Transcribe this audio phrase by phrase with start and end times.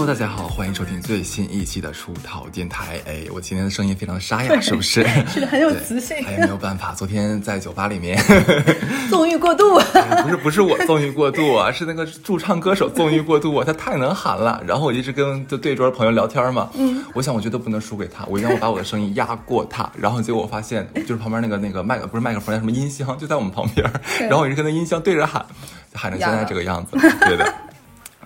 [0.00, 2.98] Hello，大家好，欢迎收听最新一期的出逃电台。
[3.06, 5.06] 哎，我今天的声音非常沙哑，是不是？
[5.28, 6.16] 是的，很有磁性。
[6.24, 8.18] 哎，没有办法，昨天在酒吧里面
[9.10, 9.78] 纵欲过度。
[10.24, 14.58] 不是不是我纵欲过度啊，是那个驻唱歌手纵欲过度啊，他太能喊了。
[14.66, 19.86] 然后我一直跟就对桌朋友聊天嘛，嗯，我想我绝对不能输给他，我一定要把我的声音压过他。
[19.98, 23.86] 然后结果我发现，就是旁边那个那个麦克不是麦克风，叫什么音箱，就在我们旁边。
[24.20, 25.44] 然后我就跟那音箱对着喊，
[25.92, 27.54] 喊成现在这个样子，对的。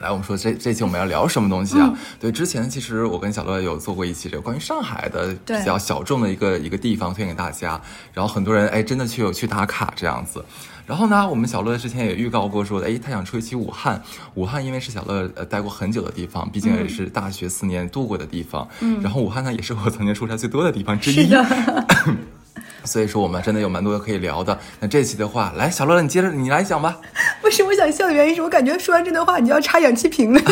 [0.00, 1.92] 来，我们说这这期我们要聊什么东西啊？
[2.20, 7.80] 对，之前其实我跟小乐有做过一期这个关于上海的比较小众的一个一个地方推荐给大家，
[8.12, 10.44] 然后很多人哎真的去有去打卡这样子。
[10.86, 14.02] 然后呢，我们小乐之前也预告过说，哎，他想出一期武汉。
[14.34, 18.68] 武汉因为是小乐呃待过很久的地方，毕竟也是大学四年度过的地方。
[18.80, 19.00] 嗯。
[19.00, 21.30] 然后武汉呢，也是我曾经出差最多的地方之一。
[22.84, 24.58] 所以说我们真的有蛮多的可以聊的。
[24.80, 26.96] 那这期的话，来小乐乐，你接着你来讲吧。
[27.42, 30.41] 不是我想笑的原因是我感觉说完这段话你就要插氧气瓶了。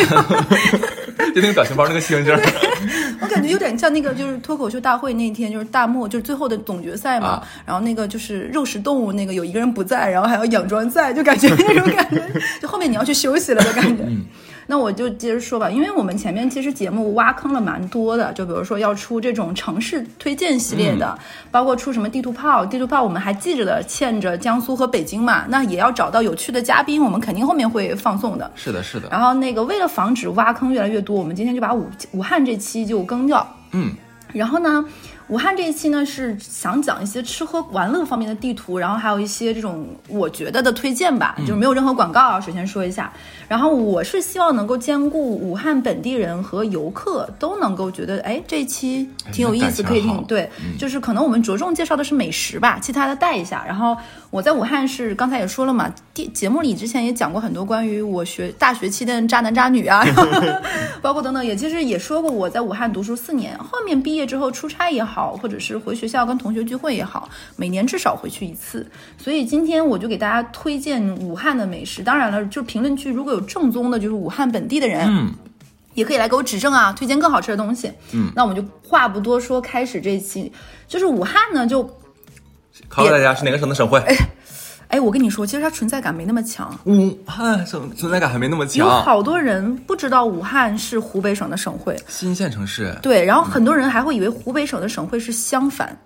[1.33, 2.35] 就那个表情包那个星星。
[3.21, 12.21] 我感觉有点像那个就是脱口秀大会那天就是大漠就是最后的总决赛嘛，然后那个就是肉食动物那个有一个人不在，然后还要佯装在，就感觉 那种感觉，
[12.61, 14.03] 就后面你要去休息了的感觉。
[14.67, 21.17] 那我就接着说吧，因为我们前面其实节目挖坑了蛮多的，就比如说要出这种城市推荐系列的，
[21.51, 28.51] 包括出什么地图炮，地图炮我们还记着的，欠着江苏和北京嘛，那也要找到有趣的嘉宾，我们肯定后面会放送的。
[28.55, 29.09] 是的，是的。
[29.09, 33.45] 然后那个为了防止挖坑越来越多，我们今天就把武武汉这期就更掉。
[33.71, 33.91] 嗯。
[34.31, 34.83] 然后呢？
[35.29, 42.39] 武汉这一期呢是想讲一些吃喝玩乐方面的地图，然后还有一些这种我觉得的推荐吧，就是没有任何广告啊。
[42.39, 43.11] 首先说一下，
[43.47, 50.23] 然后我是希望能够兼顾武汉本地人和游客都能够觉得，哎，这一期挺有意思，可以听。
[50.25, 53.63] 对，就是可能我们着重介绍的是美食吧，其他的带一下。
[53.65, 53.95] 然后
[54.33, 60.03] 我在武汉是刚才也说了嘛，节节目里之前也讲过很多关于我学大学期的渣男渣女啊，
[61.03, 65.13] 包括等等，也其实也说过我在武汉读书四年，后面毕业之后出差也好。
[65.13, 68.89] 好，或者是回学校跟同学聚会也好，每年至少回去一次。
[69.19, 72.01] 所以今天我就给大家推荐武汉的美食。
[72.01, 75.31] 当然了，就评论区如果有正宗的，就是武汉本地的人，嗯，
[75.93, 77.91] 也可以来给我指正啊，推荐更好吃的东西。
[78.13, 80.51] 嗯，那我们就话不多说，开始这期。
[80.87, 81.87] 就是武汉呢，就
[82.89, 84.01] 考考大家是哪个省的省会？
[84.89, 86.71] 哎，我跟你说，其实它存在感没那么强。
[86.85, 88.85] 武汉省存在感还没那么强。
[88.85, 92.95] 有好多人不知道武汉是湖北省的省会，新县城市。
[93.01, 95.97] 对，然后很多人还会以为湖北省的省会是襄樊，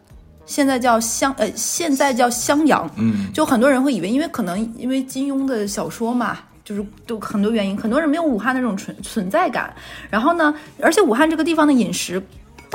[0.45, 2.89] 现在叫襄呃，现在叫襄阳。
[2.95, 9.73] 嗯，就很多人会以为，因为可能因为金庸的小说嘛，就是都很多原因，很多人没有武汉那种存存在感。
[10.09, 12.21] 然后呢，而且武汉这个地方的饮食。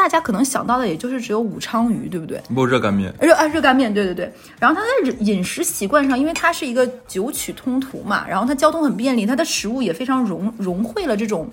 [0.02, 2.42] 大家可能想到的也就是只有武昌鱼，对不对？
[2.52, 3.14] 不，热干面。
[3.20, 4.32] 热啊，热干面，对对对。
[4.58, 11.48] 然后它在饮食习惯上，因为它是一个九曲通途嘛，然后它交通很便利，它的食物也非常融融汇了这种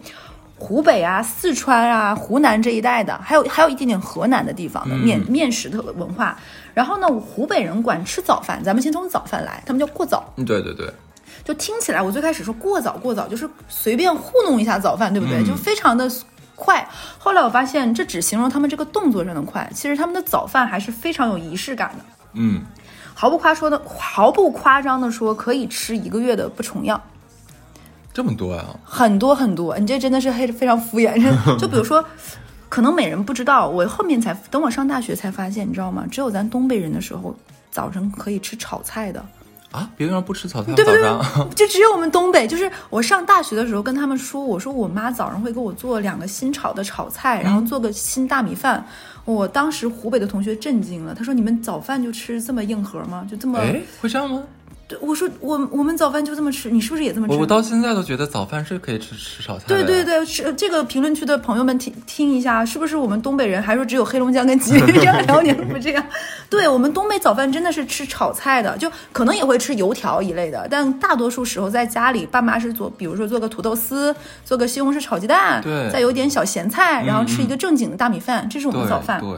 [0.58, 6.36] 湖北啊、四川啊、湖南这一带的，还有还有一点点河南的地方的面面食的文化。
[6.74, 10.34] 然后呢，湖北人管吃早饭，咱们先从早饭来，他们叫过早。
[10.38, 10.92] 嗯，对对对。
[11.46, 15.46] 就听起来，我最开始说过早过早，就是随便糊弄一下早饭，对不对？
[15.46, 16.10] 就非常的。
[16.60, 16.86] 快，
[17.18, 22.04] 后来我发现这只形容他们这个动作上的快，其实他们的早饭还是非常有仪式感的。
[22.34, 22.62] 嗯，
[23.16, 27.02] 毫不夸说的，毫不夸张的说，可以吃一个月的不重样。
[28.14, 28.66] 这么多呀？
[28.84, 31.16] 很多很多，你这真的是非非常敷衍。
[31.58, 32.04] 就比如说，
[32.68, 36.06] 可能美人不知道，我后面才等我上大学才发现，你知道吗？
[36.12, 37.34] 只有咱东北人的时候，
[37.72, 39.26] 早晨可以吃炒菜的。
[39.72, 41.10] 啊，别地方不吃早餐，对对对，
[41.56, 42.48] 就只有我们东北。
[42.48, 48.84] 就是我上大学的时候跟他们说，我说我妈早上会给我做两个新炒的炒菜，然后做个新大米饭。
[49.26, 53.28] 我当时湖北的同学震惊了，他说：“你们早饭就吃这么硬核吗？
[53.30, 53.60] 就这么？
[53.60, 54.42] 哎，会这样吗？”
[54.90, 57.36] 对，我说我我们早饭就这么吃，你是不是也这么吃？
[57.36, 59.66] 我到现在都觉得早饭是可以吃吃炒菜。
[59.68, 63.62] 对对对，是这个评论区的朋友们听听一下，是不是我们东北人？
[63.62, 66.04] 还说只有黑龙江跟吉林这样辽宁不这样？
[66.50, 79.22] 对我们东北早饭真的是吃炒菜的，就可能也会吃油条一类的，但大多数时候在家里，爸妈是做，比如说做个土豆丝，做个西红柿炒鸡蛋，对，再有点小咸菜，然后吃一个正经的大米饭，这是我们早饭。
[79.22, 79.30] 对。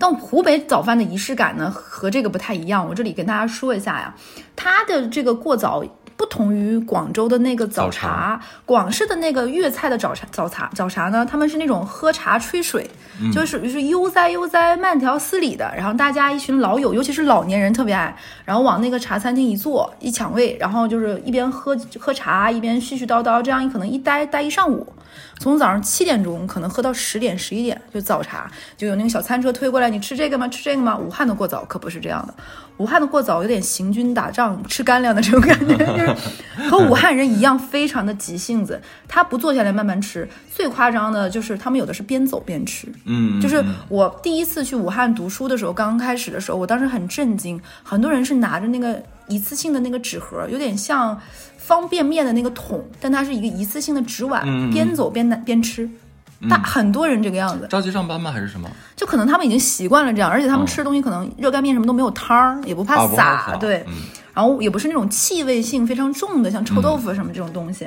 [0.00, 2.88] 但湖北早饭的仪式感呢，和这个不太一样。
[2.88, 4.14] 我这里跟大家说一下呀，
[4.56, 5.84] 它的这个过早
[6.16, 12.90] 不同于广州的那个早茶，广式的那个粤菜的早茶早茶早茶呢，他们是那种喝茶吹水，
[13.30, 15.70] 就属于是悠哉悠哉、慢条斯理的。
[15.76, 18.16] 然后大家一群老友，尤其是老年人特别爱，
[18.46, 24.86] 然后往那个茶餐厅一坐，一抢位，然后就是一边喝喝茶一边絮絮叨叨，这样可能一待待一上午。
[25.38, 30.46] 从早上七点钟可能喝到十点十一点，就早茶，就有那个小餐车推过来，你吃这个吗？
[30.48, 30.96] 吃这个吗？
[30.96, 32.34] 武汉的过早可不是这样的，
[32.76, 40.28] 武汉的过早有点行军打仗吃干粮的这种感觉， 就是和武汉人一样，非常的急性子，他不坐下来慢慢吃。
[40.54, 51.18] 最夸张的就是他们有的是边走边吃，嗯，就是我第一次去武汉读书的时候，刚刚开始的时候，我当时很震惊，很多人是拿着那个一次性的那个纸盒，有点像
[51.70, 55.88] 方便面的那个桶，但它是一个一次性的纸碗，嗯嗯嗯边走边拿边吃。
[56.48, 58.32] 大很多人这个样子，着急上班吗？
[58.32, 58.68] 还是什么？
[58.96, 63.94] 就可能他们已经习惯了这样，而且他们嗯吃的东西可能热干面什么都没有汤儿，也不怕洒，对，嗯
[64.34, 67.86] 然后也不是那种气味性非常重的，像臭豆腐什么这种东西。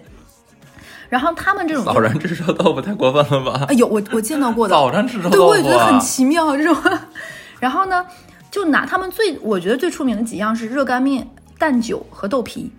[1.09, 3.65] 然后他们这种早上吃臭豆腐太过分了吧？
[3.67, 6.75] 哎呦我我见到过的，早上吃臭对，豆腐、啊，我也觉得很奇妙这种。
[7.59, 8.05] 然后呢，
[8.51, 11.27] 就拿他们最我觉得最出名的几样是热干面、
[11.57, 12.71] 蛋酒和豆皮，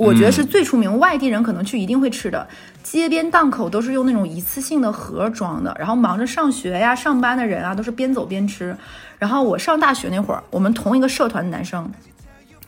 [0.00, 2.48] 我觉得是最出名，外地人可能去一定会吃的。
[2.82, 8.74] 街边档口都是用那种一次性的盒装的，然后忙着上学呀、上班的人啊，都是边走边吃。
[9.18, 11.90] 然后我上大学那会儿，我们同一个社团的男生。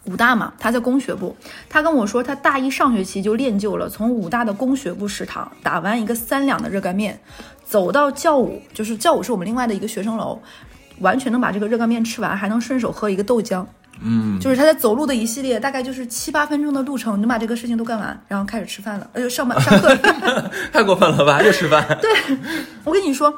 [0.04, 1.34] 武大嘛，他在工学部，
[1.70, 7.18] 他跟我说，他大一上学期就练就了从武大的工学部食堂打完一个三两的热干面，
[7.64, 10.38] 走到教五，就是教五是我们另外的一个学生楼，
[10.98, 13.64] 完全能把这个热干面吃完，还能顺手喝一个豆浆。
[14.00, 19.96] 嗯，就是他在走路的一系列，大概就是七八分钟的路程，你就把这个事情都干完，然后开始吃饭了，呃，上班上课。
[20.72, 21.42] 太过分了吧？
[21.42, 21.86] 又吃饭？
[22.00, 22.36] 对，
[22.84, 23.32] 我跟你说，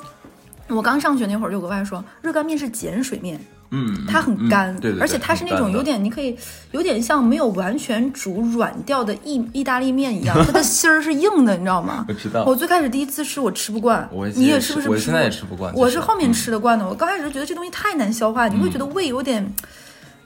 [0.68, 3.38] 我刚上学那会儿，就有个外说，热干面是碱水面，
[3.70, 6.34] 嗯，它很干，嗯对对对而且它是那种有点，你可以
[6.70, 12.06] 有点像没有完全煮软掉的意意大利面一样， 它的芯儿是硬的，你知道吗？
[12.08, 16.88] 我知道我最开始第一次吃，我吃不惯，我你也是不是吃是我现在也吃不惯我是后面吃的惯的。
[16.88, 19.46] 我刚开始觉得这东西太难消化，你会觉得胃有点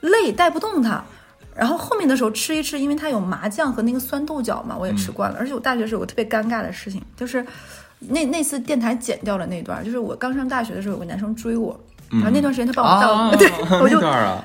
[0.01, 1.03] 累，带不动它。
[1.55, 5.37] 然后后面的时候吃一吃，因为它有麻酱和那个酸豆角嘛，我也吃惯了。
[5.39, 7.45] 而且我大学时候有个特别尴尬的事情，就是
[7.99, 11.79] 那那次电台剪掉了那段，就是我刚上大学的时候，有个男生追我，
[12.11, 13.51] 然后那段时间他帮我倒，啊 对，
[13.83, 14.01] 我就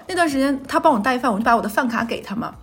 [0.07, 2.56] 那段时间他帮我带饭，我就把我的饭卡给他嘛。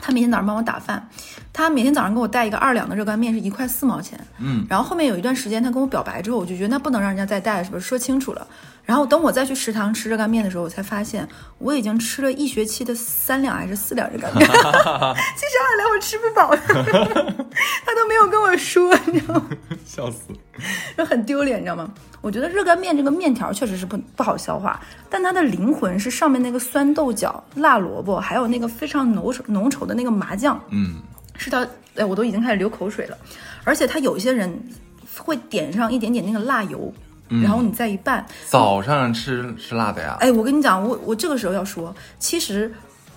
[0.00, 1.08] 他每天早上帮我打饭，
[1.52, 4.18] 他每天早上给我带一个二两的热干面，是一块四毛钱。
[4.38, 7.86] 嗯，然后后面有一段时间他跟我表白之后，我就觉得那不能让人家再带，是不是？
[7.86, 8.46] 说清楚了。
[8.88, 16.56] 然后等我再去食堂吃热干面的时候，我才发现我已经吃了一学期的三两还是四两热干面， 其实二两我吃不饱，
[17.84, 19.50] 他都没有跟我说，你知道吗？
[19.84, 20.20] 笑死。
[20.96, 21.92] 就很丢脸，你知道吗？
[22.22, 24.80] 我觉得热干面这个面条确实是不不好消化，
[25.10, 31.02] 但它的灵魂是上面那个酸豆角、辣萝卜，还有那个非常浓稠浓稠的那个麻酱，嗯，
[31.36, 31.64] 是它，
[31.96, 33.18] 哎，我都已经开始流口水了。
[33.64, 34.50] 而且它有一些人
[35.18, 36.92] 会点上一点点那个辣油，
[37.42, 40.16] 然后你再一拌，早上吃吃辣的呀？
[40.20, 42.72] 哎，我跟你讲，我我这个时候要说，其实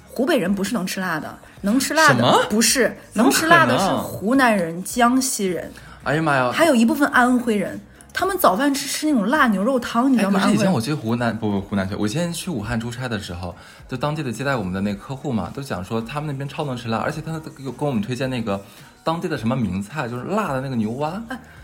[0.09, 5.71] 湖北人不是能吃辣的，能吃辣的不是能吃辣的是湖南人、江西人，
[6.03, 6.51] 哎呀妈呀！
[6.51, 7.79] 还有一部分安徽人。
[8.13, 10.41] 他们早饭吃吃那种辣牛肉汤，你知哎，道吗？
[10.41, 13.55] 安徽人可是以前我去湖南不不湖南去，我以前去武汉出差的时候，
[13.87, 18.61] 就当地的接待我们的那个客户嘛，都讲说他们那边超能吃辣，而且他又给跟我们推荐那个
[19.01, 21.21] 当地的什么名菜，就是辣的那个牛蛙，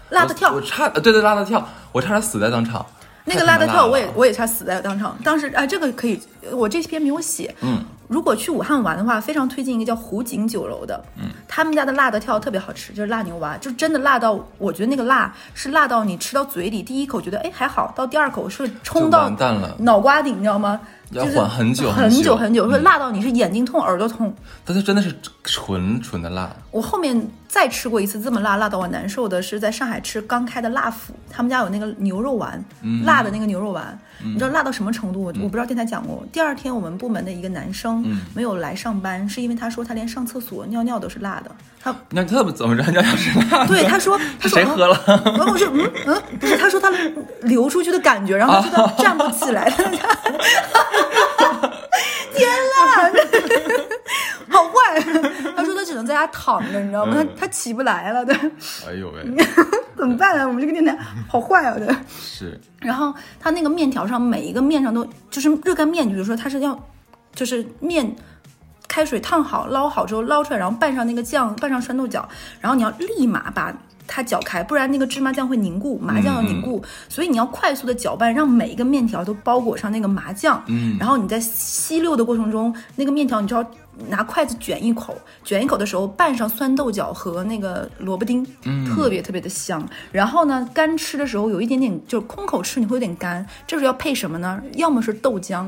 [0.10, 2.86] 辣的跳我我差呃对对辣的跳，我差点死在当场。
[3.30, 5.18] 那个辣的跳，我也我也差死在当场。
[5.22, 6.18] 当时啊，这个可以，
[6.54, 7.54] 我这篇没有写。
[7.60, 11.04] 嗯，如果去武汉玩的话，非常推荐一个叫湖景酒楼的。
[11.18, 20.80] 嗯，他们家的辣的跳特别好吃，就是辣牛蛙，就真的辣到，我觉得那个辣是辣到你吃到嘴里，第一口觉得哎还好，到第二口是冲到完蛋了脑瓜顶，你知道吗？
[21.12, 24.34] 要就是缓很久很很久很久，会嗯辣到你是眼睛痛、耳朵痛。
[24.64, 35.24] 但它真的是纯纯的辣，我后面再吃过一次这么辣，辣到我难受的是在上海吃刚开的辣府，他们家有那个牛肉丸，嗯辣的那个牛肉丸，你知道辣到什么程度？
[35.24, 36.24] 我我不知道电台讲过。
[36.32, 41.50] 第二天我们部门的一个男生嗯没有来上班，是因为他说他连上厕所尿尿都是辣的。
[41.82, 43.74] 他那他们怎么着人家要是辣的？
[43.74, 45.04] 对他说，他说谁喝了？
[45.08, 46.92] 然后我说嗯嗯，不是，他说他
[47.42, 49.68] 流出去的感觉，然后 觉得站不起来。
[52.38, 53.10] 天呐，
[54.50, 55.02] 好坏！
[55.88, 57.16] 只能在家躺着，你知道吗？
[57.16, 58.36] 他他起不来了，对，
[58.88, 59.26] 哎呦喂，
[59.98, 60.46] 怎么办啊？
[60.46, 60.96] 我们这个电台
[61.28, 61.88] 好坏啊，对。
[62.10, 66.78] 是然后它那个面条上每一个面上都就是热干面，比如说它是要
[67.34, 68.16] 就是面
[68.88, 72.28] 开水烫好捞好之后捞出来，然后拌上那个酱，拌上酸豆角，
[72.62, 73.74] 然后你要立马把。
[74.08, 80.64] 它搅开，不然那个芝麻酱会凝固，麻酱要凝固，所以你要快速的搅拌，让每一个面条都包裹上那个麻酱。
[80.68, 83.72] 嗯然后你在吸溜的过程中，那个面条你就要
[84.10, 88.46] 拿筷子卷一口，卷一口的时候拌上酸豆角和那个萝卜丁，
[88.88, 89.86] 特别特别的香。
[90.12, 94.62] 然后呢，干吃的时候有一点点，就是空口吃你会有点干，这时候要配什么呢？
[94.76, 95.68] 要么是豆浆，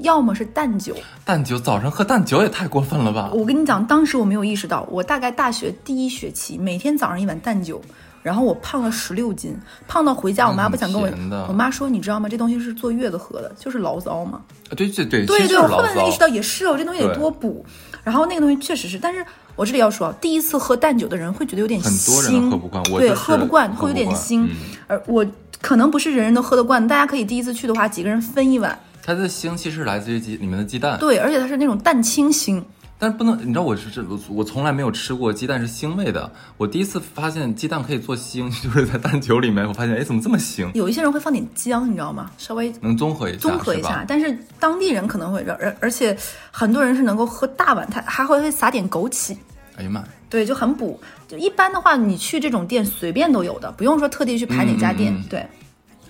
[0.00, 0.94] 要么是蛋酒。
[1.24, 3.30] 蛋酒，早上喝蛋酒也太过分了吧？
[3.32, 7.80] 我跟你讲，当时我没有意识到，我大概大学第一学期每天早上一碗蛋酒，
[8.22, 11.08] 然后我胖了十六斤，胖到回家我妈不想跟我
[11.48, 12.28] 我妈说你知道吗？
[12.28, 14.40] 这东西是坐月子喝的，就是醪糟嘛。
[14.68, 16.18] 啊对对对，对对，我后来才意识。
[16.18, 17.64] 到也是哦，这东西得多补。
[18.02, 19.24] 然后那个东西确实是，但是
[19.56, 24.44] 我这里要说，第一次喝淡酒的人会觉得有点很多人腥，喝不惯我对，喝不惯，会有点腥。
[24.44, 24.50] 嗯
[24.86, 25.24] 而我
[25.60, 28.78] 可能不是人人都喝得惯，大家可以第一次去的话，几个人分一碗。
[29.02, 32.62] 它的腥气是来自于鸡里面的鸡蛋，对，而且它是那种蛋清腥。
[33.02, 36.30] 但是不能，你知道我是这我我从来没有吃过鸡蛋是腥味的。
[36.58, 40.70] 我第一次发现鸡蛋可以做腥，就是在蛋酒里面，我发现哎怎么这么腥？
[40.74, 42.30] 有一些人会放点姜，你知道吗？
[42.36, 46.14] 稍微能综合一下，综合一下，但是当地人可能会，而而且
[46.50, 49.34] 很多人是能够喝大碗，他还会撒点枸杞。
[49.76, 51.00] 哎呀妈，对，就很补。
[51.26, 55.10] 就一般的话，你去这种店随便都有的，不用说特地去排哪家店。
[55.14, 55.46] 嗯嗯嗯对，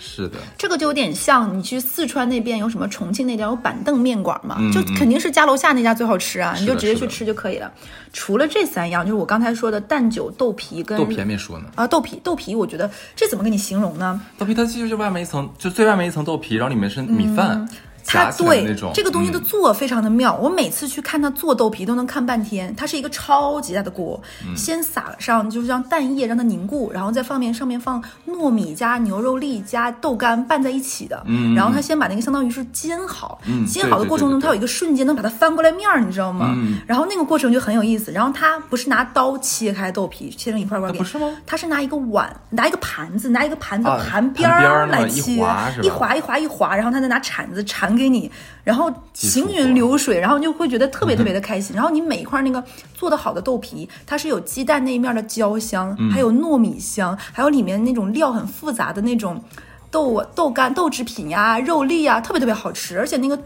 [0.01, 7.71] 是的，这个就有点像你去四川那边有什么重庆那家有板凳面馆嘛，嗯就肯定是家楼下那家最好吃啊，你就直接去吃就可以了。
[8.13, 11.67] 除了这三样，就是我刚才说的蛋酒、豆皮跟豆皮还没说呢。
[11.75, 14.21] 啊豆皮，豆皮，我觉得这怎么跟你形容呢？
[14.39, 17.69] 豆皮它其实就外面一层，就最外面一层豆皮，然后里面是米饭，
[18.05, 18.91] 它夹起来的对。
[18.95, 22.75] 这个东西的嗯做非常的妙，我每次去看他做豆皮都能看半天。
[22.77, 31.23] 它是一个超级大的锅，嗯先撒上就是让蛋液让它凝固，然后再放面上面放糯米加牛肉粒加豆干拌在一起的。
[31.27, 36.53] 嗯然后他先把那个相当于是煎好，嗯煎好的过程中，对对它有一个瞬间能把它翻过来面儿，你知道吗？
[36.57, 38.11] 嗯然后那个过程就很有意思。
[38.13, 41.37] 然后他不是拿刀切开豆皮，切成一块块给，不是吗？
[41.47, 45.35] 他是拿一个碗，拿一个盘子，拿一个盘子啊盘边儿来切，
[45.83, 48.31] 一划一划一划，然后他再拿铲子铲给你，
[48.65, 51.75] 然后行云流水，然后你就会觉得特别特别的开心。
[51.75, 52.63] 然后你每一块那个
[52.95, 59.43] 做的好的豆皮，它是有鸡蛋那一面的焦香，嗯还有糯米香，还有里面那种料很复杂的那种
[59.91, 62.99] 豆豆干、豆制品呀、肉粒呀，特别特别好吃。
[62.99, 63.39] 而且那个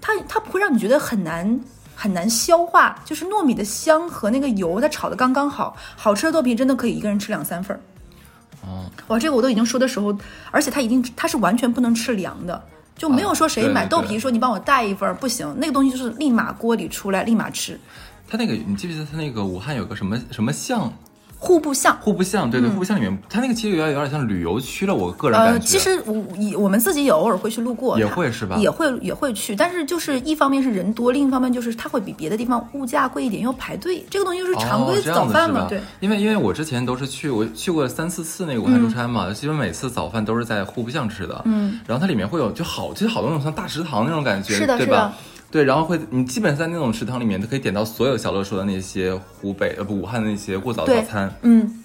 [0.00, 1.60] 它它不会让你觉得很难。
[2.00, 5.76] 很难消化，就是糯米的香和那个油，它炒的刚刚好。
[5.96, 7.80] 好吃的豆皮真的可以一个人吃两三份儿。
[8.64, 10.16] 哦，哇，这个我都已经说的时候，
[10.52, 12.64] 而且它一定它是完全不能吃凉的，
[12.98, 17.78] 就没有说谁买豆皮说你帮我带一份儿，不行，那个东西就是立马锅里出来立马吃。
[18.28, 20.92] 他那个你记不记得他那个武汉有个什么什么巷？
[21.38, 21.96] 户部巷。
[22.00, 25.66] 户部巷，对对，户部巷里面，它那个其实有点有点像旅游区了，我个人感呃，觉。
[25.66, 34.04] 其实我以我们自己也偶尔会去路过，也会是吧也会也会去，但是就是一方面是人多，另一方面就是它会比别的地方物价贵一点，要排队。
[34.10, 35.80] 这个东西就是常规早饭嘛对。
[36.00, 41.40] 因为因为我之前都是去我去过三四次那个武汉出差嘛，基本每次早饭都是在户部巷吃的。
[41.44, 45.14] 嗯，然后它里面会有就好，其实好多那种像大食堂那种感觉，是的是的对吧？
[45.50, 51.32] 对，然后会你基本在那种食堂里面，都可以点到所有小乐说的那些湖北呃不武汉的那些过早早餐。
[51.40, 51.82] 嗯，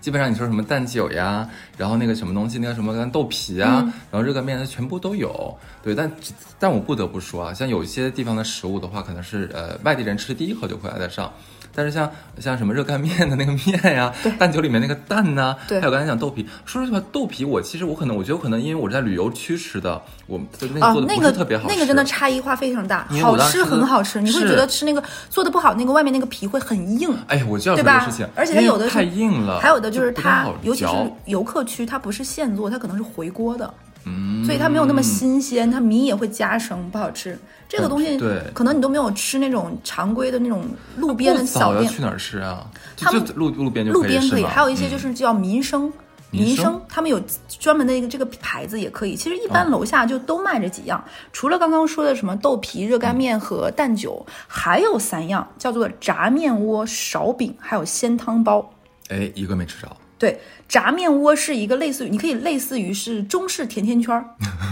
[0.00, 5.56] 基本上你说什么蛋酒呀，然后那个什么东西，那个什么豆皮啊，嗯然后热干面，它全部都有。
[5.82, 6.10] 对，但
[6.58, 11.32] 但我不得不说啊，像有一些地方的食物的话，可能是呃外地人吃第一口就会爱得上。
[11.74, 15.80] 但是像像什么热干面的那个面呀， 蛋酒里面那个蛋呐、对。
[15.80, 27.12] 还有刚才讲豆皮，说实话，豆皮我其实我可能我觉得可能因为我是在旅游区吃的，我就那个做，的不啊那个是特别好吃，那个真的差异化非常大好吃很好吃，你会觉得吃那个做的不好，那个外面那个皮会很硬。
[27.28, 28.00] 哎，我就要对吧？
[28.00, 28.26] 说这个事情，？
[28.36, 30.92] 而且它有的太硬了，还有的就是它尤其是
[31.26, 33.72] 游客区，它不是现做，它可能是回锅的，
[34.04, 37.38] 嗯，所以它没有那么新鲜，它米也会加生，不好吃。
[37.68, 40.64] 这个东西，嗯对可能你都没有吃那种常规的那种
[40.96, 42.66] 路边的小店，去哪儿吃啊？
[42.96, 45.92] 就他们路路边就路边可以，还有一些嗯就是叫民生。
[46.30, 47.22] 民生，他们有
[47.60, 49.14] 专门的一个这个牌子也可以。
[49.14, 58.68] 其实一般哦楼下就都卖这几样，除了刚刚说的什么豆皮、热干面和蛋酒，还有三样叫做炸面窝、苕饼，还有鲜汤包。
[59.10, 59.88] 哎，一个没吃着。
[60.24, 64.24] 对，炸面窝是一个类似于，你可以类似于是中式甜甜圈儿，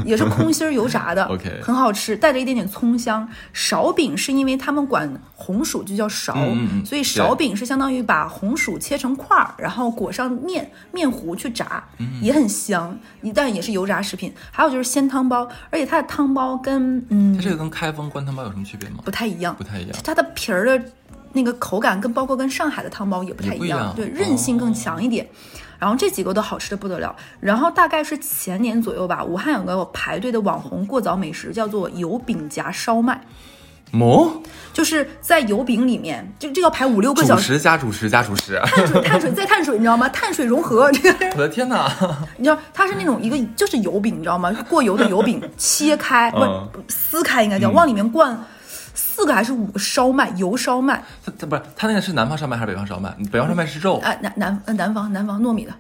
[0.07, 3.29] 也是空心儿油炸的 OK 很好吃，带着一点点葱香。
[3.55, 6.33] 苕饼是因为他们管红薯就叫苕，
[6.87, 14.33] 所以苕饼是相当于把红薯切成块儿，然后裹上面面糊去炸，嗯也很香，一但也是油炸食品。
[14.51, 19.01] 还有就是鲜汤包，而且它的汤包跟嗯它这个跟开封关汤包有什么区别吗？
[19.05, 19.97] 不太一样，不太一样。
[20.03, 20.83] 它的皮儿的
[21.33, 25.27] 那个口感跟包括跟上海的汤包也不太一样，样对，韧性更强一点。
[25.79, 27.15] 然后这几个都好吃的不得了。
[27.41, 33.21] 然后大概是前年左右吧，武汉有个排队的网红过早美食，叫做油饼夹烧麦，
[33.93, 34.41] 哦，
[34.73, 37.55] 就是在油饼里面，就这要排五六个小主时。
[37.55, 40.09] 食加主食加主食，碳水、碳水再碳水，你知道吗？
[40.11, 41.91] 碳水融合，这 个我的天哪！
[42.39, 44.53] 你知道，它是那种一个就是油饼，你知道吗？
[44.69, 48.39] 过油的油饼，切开不嗯撕开应该叫，往里面灌
[48.95, 51.03] 四个还是五个烧麦，油烧麦。
[51.25, 53.15] 它它不是它那个是南方烧麦还是北方烧麦？
[53.31, 53.99] 北方烧麦是肉。
[53.99, 55.73] 啊，南南呃南方南方糯米的，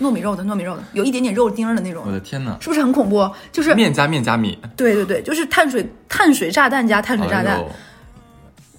[0.00, 2.56] 糯米肉的糯米肉的，有一点点肉丁儿的那种我，的天哪！
[2.60, 3.30] 是不是很恐怖？
[3.50, 7.62] 就是面加面加米，对对对，就是碳水碳水炸弹加碳水炸弹。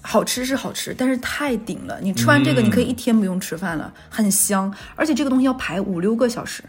[0.06, 1.98] 好吃是好吃，但是太顶了。
[2.02, 6.62] 你吃完这个，你可以一天不用吃饭了，很香，而且这个东西要排五六个小时。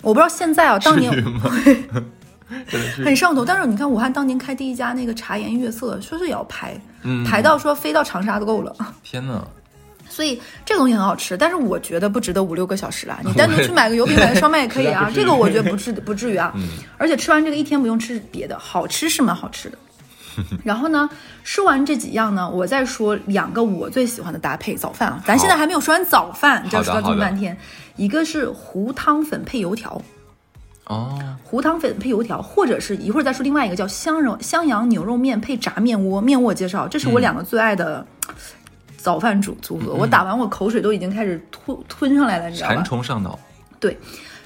[0.00, 1.50] 我不知道现在啊，当年至于吗
[2.68, 3.44] 真的是很上头。
[3.44, 8.74] 但是你看武汉当年开第一家那个茶颜悦色，说是也要排，嗯排到说飞到长沙都够了。
[9.02, 9.46] 天呐，
[10.08, 13.20] 所以这个东西很好吃，但是我觉得不值得五六个小时啦。
[13.24, 16.52] 你单独去买个油饼、买个烧麦也可以啊， 这个我觉得不至不至于啊。
[16.56, 19.78] 嗯而且吃完这个一天不用吃别的，好吃是蛮好吃的。
[20.62, 21.08] 然后呢，
[21.44, 25.22] 说完这几样呢，我再说两个我最喜欢的搭配早饭啊。
[25.26, 27.56] 咱现在还没有说完早饭，你知道说了这么半天，
[27.96, 30.00] 一个是糊汤粉配油条，
[30.86, 38.06] 哦，糊汤粉配油条，或者是一会儿再说另外一个叫香肉襄阳牛肉面配炸面窝，面窝介绍，这是我两个最爱的
[38.96, 39.94] 早饭组组合。
[39.94, 42.84] 我打完我口水都已经开始吞吞上来了，你知道馋？
[42.84, 43.36] 虫上脑，
[43.80, 43.98] 对，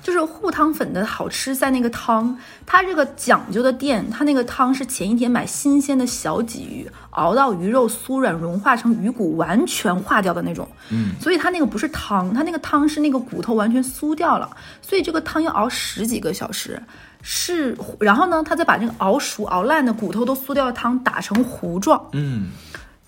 [0.03, 10.67] 就是糊汤粉的好吃在那个汤，它这个讲究的店，它那个汤是前一天买新鲜的小鲫鱼，熬到鱼肉酥软融化成鱼骨完全化掉的那种。
[10.91, 14.49] 嗯，所以它那个不是汤，它那个汤是那个骨头完全酥掉了，
[14.81, 16.81] 所以这个汤要熬十几个小时。
[17.23, 22.49] 是，然后呢，他再把这个熬熟、熬烂的骨头都酥掉的汤打成糊状，嗯，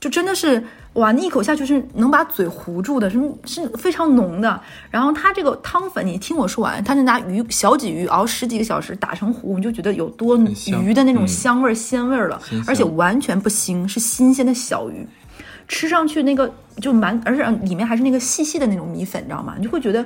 [0.03, 0.61] 就真的是
[0.95, 4.61] 哇，那一口下去是能把嘴糊住的，是是非常浓的。
[4.91, 15.07] 然后它这个汤粉，你听我说完，它是拿鱼小鲫鱼熬十几个小时打成糊，你就觉得有多香鱼的那种嗯香味儿、鲜味儿了而且完全不腥，是新鲜的小鱼。
[15.69, 19.55] 吃上去那个就蛮，而且里面还是那个细细的那种米粉，你知道吗？
[19.57, 20.05] 你就会觉得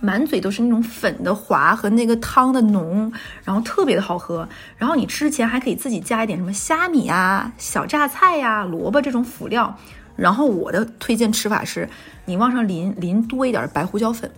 [0.00, 3.12] 满嘴都是那种粉的滑和那个汤的浓，
[3.44, 4.48] 然后特别的好喝。
[4.76, 9.76] 然后你吃前还可以自己加一点什么虾米啊、小榨菜呀、萝卜这种辅料。
[10.16, 11.88] 然后我的推荐吃法是，
[12.24, 14.30] 你往上淋淋多一点白胡椒粉，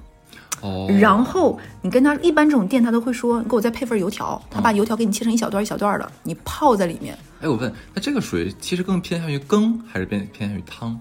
[0.62, 7.14] 哦，然后你跟他一般这种店他都会说，你给我再配份油条，他把油条给你切成一小段一小段的，你泡在里面。
[7.42, 10.98] 哎，我问，那这个属于其实更偏向于羹，还是偏偏向于汤？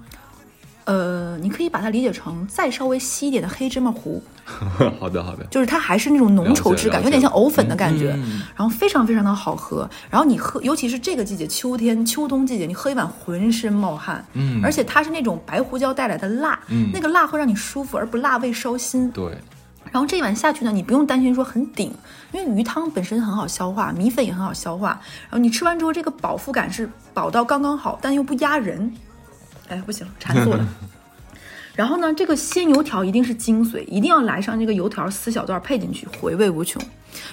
[0.85, 4.21] 呃，你可以把它理解成再稍微稀一点的黑芝麻糊，
[4.99, 9.89] 好的，好的，就是它还是那种浓稠质感，有点像藕粉的感觉，嗯然后非常非常的好喝。
[10.09, 19.09] 然后你喝，尤其是这个季节，秋天、秋冬季节，你喝一碗浑身冒汗，嗯而且它是那种白胡椒带来的辣，嗯那个辣会让你舒服，而不辣胃烧心。
[19.09, 19.25] 对，
[19.91, 21.91] 然后这一碗下去呢，你不用担心说很顶，
[22.31, 24.89] 因为鱼汤本身很好消化，米粉也很好消化。
[25.23, 28.93] 然后你吃完之后，这个饱腹感是饱到刚刚好，但又不压人。
[29.69, 30.67] 哎，不行了，馋死我了。
[31.75, 36.81] 然后呢，这个鲜油条一定是精髓，一定要来上这个油条撕小段配进去，回味无穷。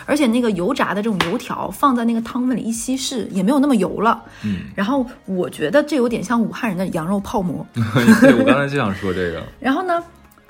[0.05, 4.21] 而且那个油炸的这种油条放在那个汤粉里一稀释，也没有那么油了。
[4.45, 7.65] 嗯，然后我觉得这有点像武汉人的羊肉泡馍。
[7.75, 10.03] 对我刚才就想说这个，然后呢，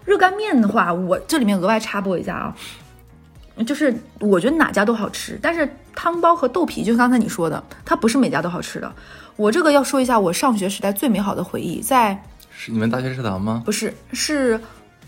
[0.04, 2.56] 热干面的话，我这里面额外插播一下啊，
[3.64, 8.92] 就是我觉得哪家都好吃，但是汤包和豆皮，就刚才你说的，它不是每家都好吃的。
[9.36, 13.62] 我这个要说一下，我上学时代最美好的回忆，在是你们大学食堂吗？
[13.64, 14.60] 不是是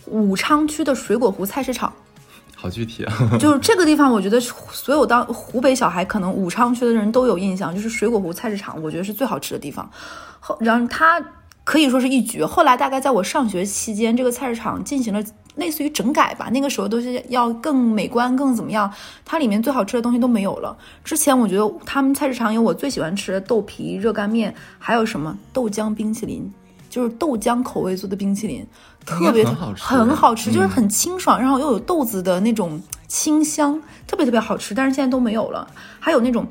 [0.07, 1.93] 武昌区的水果湖菜市场。
[2.57, 9.87] 好具体啊，就是这个地方，我觉得所有当湖北小孩，可能武昌区的人都有印象，就是水果湖菜市场，我觉得是最好吃的地方。
[10.41, 11.23] 后，然后它
[11.65, 12.47] 可以说是一绝。
[12.47, 15.25] 后来大概在我上学期间，这个菜市场进行了
[15.57, 18.93] 类似于整改吧，那个时候都是要更美观、更怎么样，
[19.25, 20.77] 它里面最好吃的东西都没有了。
[21.03, 26.53] 之前我觉得他们菜市场有我最喜欢吃的豆皮、热干面，还有什么豆浆冰淇淋。
[26.91, 28.65] 就是豆浆口味做的冰淇淋，
[29.05, 34.73] 特别很好吃很好吃，就是嗯很清爽，然后又有豆子的那种清香，特别特别好吃。
[34.77, 35.67] 但是现在都没有了。
[35.99, 36.47] 还有那种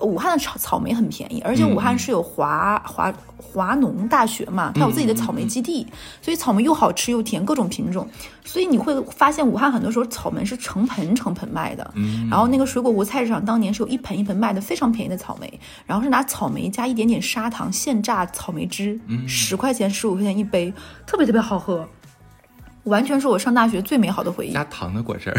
[0.00, 5.86] 武汉的草草莓很便宜，而且武汉是有华华华农大学嘛，它有自己的草莓基地，
[6.20, 8.06] 所以草莓又好吃又甜，各种品种。
[8.44, 11.90] 所以你会发现武汉很多时候草莓是成盆成盆卖的。
[11.94, 20.72] 嗯然后那个水果湖菜市场当年是有一盆一盆卖的非常便宜的草莓，然后是拿草莓加一点点砂糖现榨草莓汁，十块钱十五块钱一杯，
[21.06, 21.88] 特别特别好喝。
[22.84, 24.52] 完全是我上大学最美好的回忆。
[24.52, 25.34] 加糖的果汁儿，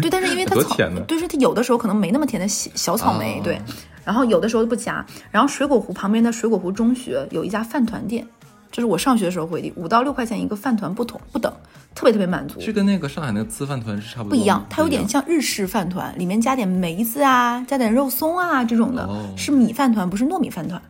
[0.00, 3.60] 对，但是因为它草多甜呢，对，是它有的时候可能没那么甜的小小草莓，哦对，
[4.04, 5.04] 然后有的时候不加。
[5.30, 8.26] 然后水果湖旁边的水果湖中学有一家饭团店，
[8.70, 11.52] 这是我上学的时候回忆，五到六块钱一个饭团不同不等，
[11.94, 12.60] 特别特别满足。
[12.60, 20.80] 是跟那个上海那个粢饭团是差不多不一样，它有点像日式饭团，里面加点梅子啊，加点肉松啊这种的，哦是米饭团，不是糯米饭团。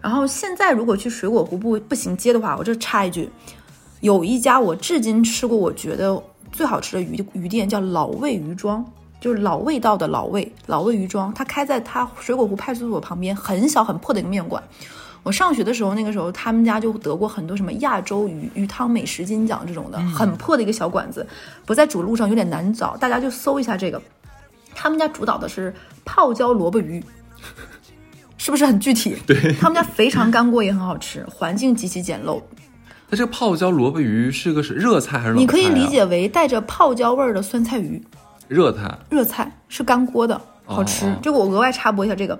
[0.00, 3.30] 然后现在如果去水果湖步步行街的话，我这插一句，
[4.00, 6.20] 有一家我至今吃过，我觉得
[6.50, 8.84] 最好吃的鱼鱼店叫老味鱼庄，
[9.22, 14.60] 就是老味道的老味老味鱼庄，它开在它水果湖派出所旁边，很小很破的一个面馆。
[15.22, 21.24] 我上学的时候，那个时候他们家就得过很多什么亚洲鱼鱼汤美食金奖这种的，很破的一个小馆子，
[21.64, 24.02] 不在主路上有点难找，大家就搜一下这个。
[24.74, 25.72] 他们家主导的是
[26.04, 27.00] 泡椒萝卜鱼，
[28.36, 29.16] 是不是很具体？
[29.24, 32.42] 对，他们家肥肠干锅也很好吃，环境极其简陋。
[33.08, 35.34] 那这个泡椒萝卜鱼是个是热菜还是？
[35.34, 38.02] 你可以理解为带着泡椒味儿的酸菜鱼，
[38.52, 38.98] 热菜。
[39.10, 41.06] 热菜是干锅的，好吃。
[41.06, 42.38] 哦这个我额外插播一下，这个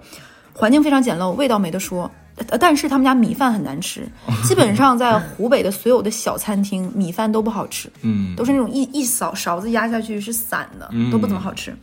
[0.53, 2.11] 环境非常简陋，味道没得说。
[2.49, 4.09] 呃但是他们家米饭很难吃，
[4.43, 7.91] 基本上在湖北的所有的小餐厅，米饭都不好吃。
[8.01, 11.77] 嗯，都是那种一一勺勺子压下去是散的，嗯都不怎么好吃。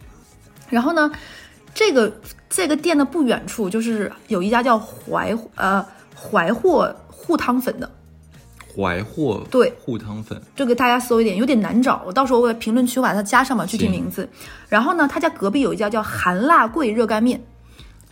[0.70, 1.12] 然后呢，
[1.74, 2.12] 这个
[2.50, 7.90] 这个店的不远处就是有一家叫淮呃淮货护汤粉的，
[8.76, 14.30] 淮货对护汤粉，这个大家搜一点，有点难找，我到时候我在评论区把它加上吧，具体名字。
[14.68, 17.42] 然后呢，他家隔壁有一家叫韩辣桂热干面。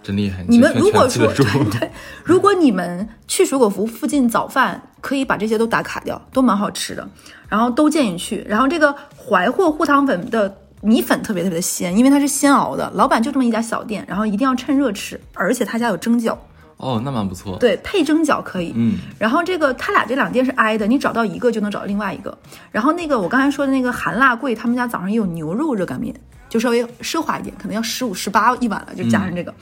[0.03, 0.45] 真厉害。
[0.47, 1.91] 你们如果说 对，
[2.23, 7.07] 如果你们去水果服附近早饭，可以把这些都打卡掉，都蛮好吃的，
[7.49, 8.45] 然后都建议去。
[8.47, 16.37] 然后这个淮货护汤粉的米粉特别特别的鲜，因为它是鲜熬的，老板就这么一家小店，然后一定要趁热吃，而且他家有蒸饺，
[16.77, 17.57] 哦，那蛮不错。
[17.57, 18.71] 对，配蒸饺可以。
[18.75, 22.37] 嗯，然后这个他俩这两店是挨的，你找到一个就能找到另外一个。
[22.71, 26.13] 然后那个我刚才说的那个韩辣贵，他们家早上也有牛肉热干面，
[26.47, 29.53] 就稍微奢华一点，可能要十五十八一碗了，就加上这个。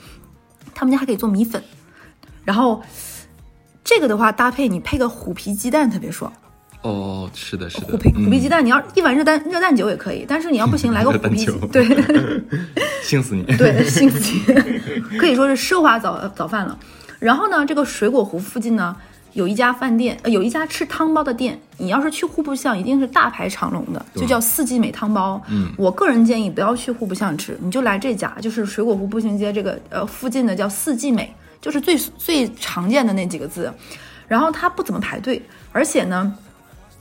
[0.74, 1.62] 他们家还可以做米粉，
[2.44, 2.82] 然后
[3.82, 6.30] 这个的话搭配你配个虎皮鸡蛋特别爽。
[6.82, 7.86] 哦，是的，是的。
[7.86, 11.82] 虎皮虎皮鸡嗯、蛋，你要一碗热蛋热蛋酒也可以，但是你要不行来个 虎皮鸡对。
[13.02, 13.42] 信死你。
[13.56, 14.18] 对，幸福
[15.18, 16.78] 可以说是奢华早早饭了。
[17.18, 18.96] 然后呢，这个水果湖附近呢，
[19.32, 21.58] 有一家饭店，呃，有一家吃汤包的店。
[21.78, 25.40] 你要是去户部巷，一定是大排长龙的，就叫四季美汤包。
[25.48, 33.72] 嗯，我个人建议不要去户部巷吃，你就来这家，就是水果湖步行街这个呃附近的叫四季美，就是最最常见的那几个字。
[34.26, 36.34] 然后它不怎么排队，而且呢。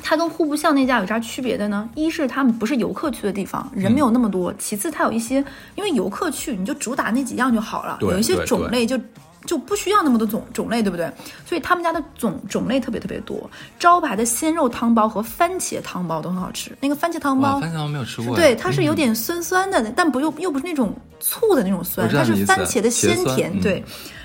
[0.07, 1.89] 它跟户部巷那家有啥区别的呢？
[1.95, 8.99] 一是他们不是游客去的地方，人没有那么多；其次，它有一些，因为游客去，你就主打那几样就好了，有一些种类就
[9.45, 11.11] 就不需要那么多种种类，对不对？
[11.45, 16.75] 所以他们家的种种类特别特别多，招牌的鲜肉汤包和番茄汤包都很好吃。
[16.81, 18.35] 那个番茄汤，包，番茄汤没有吃过。
[18.35, 23.51] 对，它是有嗯点酸酸的，但不又又不是那种醋的那种酸，它是番茄的鲜甜。
[23.53, 23.83] 嗯对，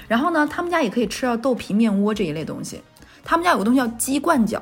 [0.09, 2.80] 然后呢，他们家也可以吃到豆皮面窝这一类东西。
[3.22, 4.59] 他们家有个东西叫鸡冠饺，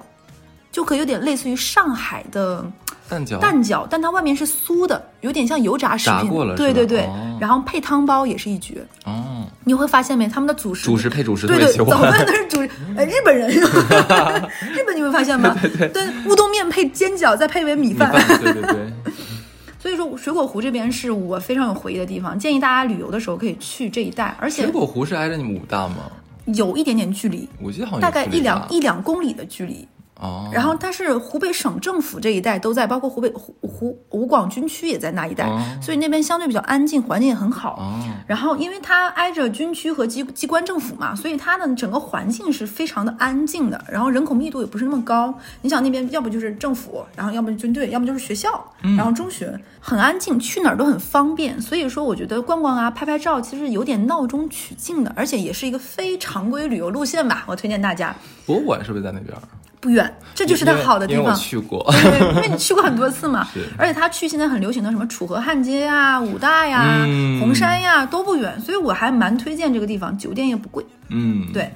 [0.73, 2.65] 就可以有点类似于上海的
[3.09, 3.39] 蛋饺。
[3.39, 6.19] 蛋饺，但它外面是酥的，有点像油炸食品。
[6.19, 8.85] 炸过了对对对，哦然后配汤包也是一绝。
[9.05, 12.27] 哦，你会发现没，他们的主食主食配主食对对，早饭。
[12.27, 13.49] 都是主食，呃，日本人，
[14.73, 15.57] 日本你会发现吗？
[15.63, 18.11] 对对乌冬面配煎饺，再配为米米饭。
[18.41, 18.93] 对对对。
[19.81, 26.11] 所以说，水果湖这边是我非常有回忆的地方，建议大家旅游的时候可以去这一带，而且水果湖是挨着你们武大吗？
[26.47, 29.87] 有一点点距离，我记得好像大概一两一两公里的距离。
[30.21, 37.77] 哦，然后，但是湖北省政府这一带都在，包括湖北湖湖武广军区也在那一带，哦所以那边相对比较安静，环境也很好。
[37.79, 45.33] 哦，然后，因为它挨着军区和机机关政府嘛，所以它的整个环境是非常的安静的，然后人口密度也不是那么高。
[45.63, 48.49] 你想那边要不就是政府，然后要么军队，要么就是学校，
[48.97, 51.61] 然后中学，很安静，去哪儿都很方便。
[51.61, 57.45] 所以说，我觉得逛逛啊，拍拍照，其实有点闹中取静的，而且也是一个非常规旅游路线吧。
[57.47, 58.13] 我推荐大家，
[58.45, 59.33] 博物馆是不是在那边？
[59.81, 61.35] 不远，这就是它因为因为我好的地方。
[61.37, 61.85] 去过。
[61.91, 63.47] 对，因为你去过很多次嘛，
[63.79, 70.85] 而且它去现在很流行的什么楚河汉街呀、武大呀、嗯红山呀都不远，所以我还蛮推荐这个地方，酒店也不贵。
[71.11, 71.71] 嗯，对，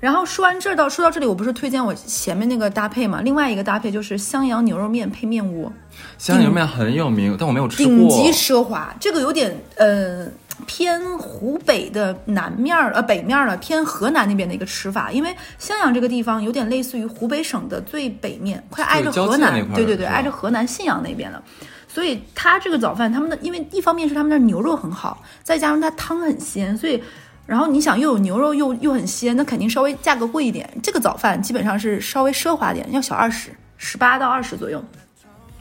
[0.00, 5.72] 然后说完这儿到说到这里，我不是推荐我前面那个搭配嘛，另外一个搭配就是襄阳牛肉面配面窝，
[6.16, 7.86] 襄阳牛肉面很有名，但我没有吃过。
[7.86, 10.26] 顶级奢华，这个有点呃
[10.66, 21.42] 偏湖北的南面儿呃北面儿了，偏河南那边的一个吃法，因为襄阳这个地方有点类似于湖北省的最北面，快挨着河南对对对，挨着河南信阳那边了。
[21.86, 27.02] 所以它这个早饭，他们的因为一方面是他们那儿牛肉很好，再加上它汤很鲜，所以
[27.46, 30.68] 然后你想又有牛肉又又很鲜，那肯定稍微价格贵一点。
[30.82, 34.84] 这个早饭基本上是稍微奢华点，要小二十，十八到二十左右。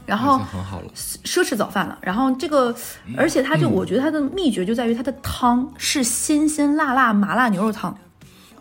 [0.07, 0.89] 然后很好了。
[0.95, 1.95] 奢侈早饭了。
[2.01, 2.75] 然后这个，
[3.15, 7.95] 而且它就、我觉得它的秘诀就在于它的汤是鲜鲜辣辣麻辣牛肉汤，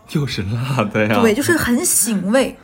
[0.07, 1.19] 就是辣的呀。
[1.19, 2.55] 对，就是很醒胃。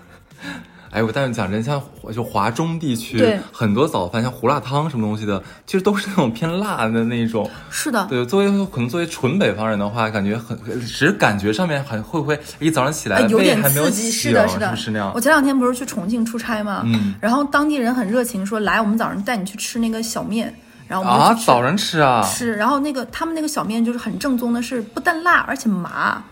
[0.93, 1.81] 哎，我但是讲真，像
[2.13, 7.49] 就华中地区对很多早饭，像胡辣汤什么东西的，其实都是那种偏辣的那种。
[7.71, 15.19] 是的，对，作为可能作为纯北方人的话，感觉很，只是感觉上面很会不会一早上起来呃，有点刺激，醒，是的，是的，不是那样我？
[15.19, 20.53] 前两天不是去重庆出差嘛，嗯然后当地人很热情，说来我们早上带你去吃那个小面，
[20.87, 21.33] 然后我们啊。
[21.43, 22.21] 早上吃啊？
[22.21, 26.23] 是，然后那个他们那个小面就是很正宗的，是不但辣而且麻。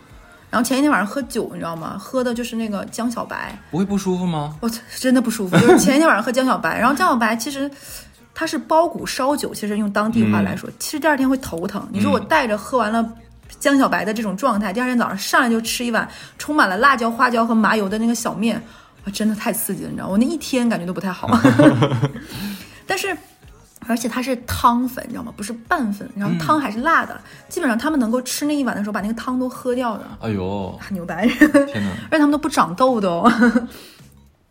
[0.52, 1.96] 然后前一天晚上喝酒，你知道吗？
[1.98, 4.56] 喝的就是那个江小白，不会不舒服吗？
[4.60, 5.58] 我操，真的不舒服。
[5.58, 7.72] 就是前一天晚上喝江小白，然后江小白其实
[8.36, 11.88] 它是包谷烧酒，其实用当地话来说，其实第二天会头疼。
[11.92, 13.14] 你说我带着喝完了
[13.60, 18.62] 江小白的这种状态，第二天早上上来就吃一碗充满了辣椒、花椒和麻油的那个小面，
[19.06, 20.08] 哇，真的太刺激了，你知道？
[20.10, 21.30] 我那一天感觉都不太好。
[22.86, 23.16] 但是，
[23.88, 25.34] 而且它是汤粉，你知道吗？
[25.36, 27.20] 不是拌粉，然后汤还是辣的。
[27.50, 30.04] 基本上他们能够吃那一碗的时候，把那个汤都喝掉的。
[30.22, 31.28] 哎呦，牛掰！
[31.28, 31.90] 天哪！
[32.10, 33.30] 而且他们都不长痘痘。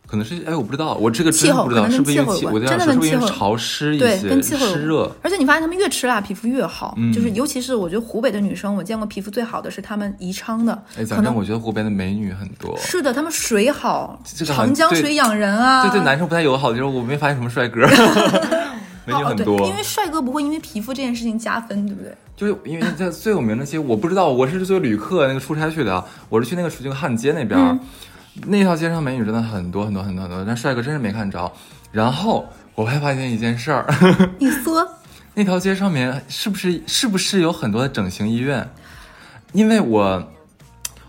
[0.05, 5.09] 可能是哎，我不知道，我这个气候真不知道是不是因为气我真的跟气候潮湿一对，些，跟气候有湿热。
[5.21, 6.95] 而且你发现他们越吃辣，皮肤越好。
[6.97, 12.77] 嗯就是尤其是我觉得湖北的女生，我见过皮肤最好的是他们宜昌的，哎，可能，我觉得湖北的美女很多。
[12.77, 15.83] 是的，他们水好，长江水养人啊。
[15.83, 17.87] 对对，男生不太友好，就是我没发现什么帅哥，
[19.05, 19.67] 美女很多。
[19.67, 22.15] 因为帅哥不会因为皮肤这件事情加分，对不对？
[22.35, 27.79] 就是因为在最有名的，其实我不知道，我是作为旅客那个出差去的，我是去那个这个汉街那边，嗯
[28.47, 31.51] 那条街上美女真的很多很多很多很多，但帅哥真是没看着。
[31.91, 33.85] 然后我还发现一件事儿，
[34.39, 34.87] 你 说
[35.33, 38.67] 那条街上面是不是是不是有很多的整形医院？
[39.51, 40.31] 因为我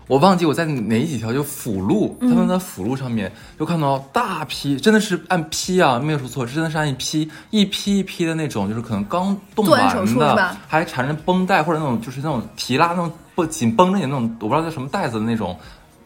[0.07, 15.57] 我忘记我在哪几条就辅路，他们在辅路上面就看到大批，真的是按批啊，没有说错，真的是按一批一批一批的那种，就是可能刚动做完完的手术是吧，还缠着绷带或者那种就是那种提拉那种不紧绷着你那种，我不知道叫什么带子的那种，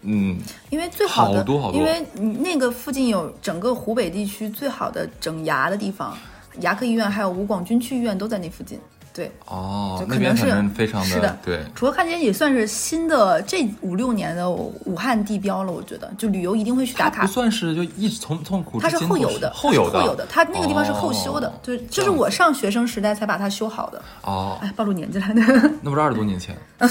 [0.03, 0.37] 嗯，
[0.69, 1.79] 因为最好的，好多好多。
[1.79, 6.15] 因为那个附近有整个湖北地区最好的整牙的地方，
[6.59, 8.79] 牙科医院还有武广军区医院都在那附近。
[9.17, 11.59] 对，哦就，可能是那边反正非常是的对。
[11.73, 17.25] 楚河汉街也算是新的这五六年的武汉地标了，我觉得就旅游一定会去打卡。
[17.25, 23.99] 算是就一直从从古它是后有的，后有的，后有的，它那个地方是后修的，哦就就是我上学生时代才把它修好的。
[24.21, 25.25] 哦，哎，暴露年纪了，
[25.81, 26.55] 那不是二十多年前？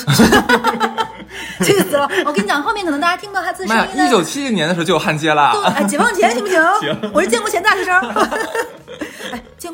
[1.61, 2.09] 气死了！
[2.25, 5.53] 我跟你讲，后面可能大家听不到他自声音的一九七零年的时候就有汉街了。
[5.75, 6.61] 哎，解放前行不行？
[6.81, 8.01] 行我是建国前大学生。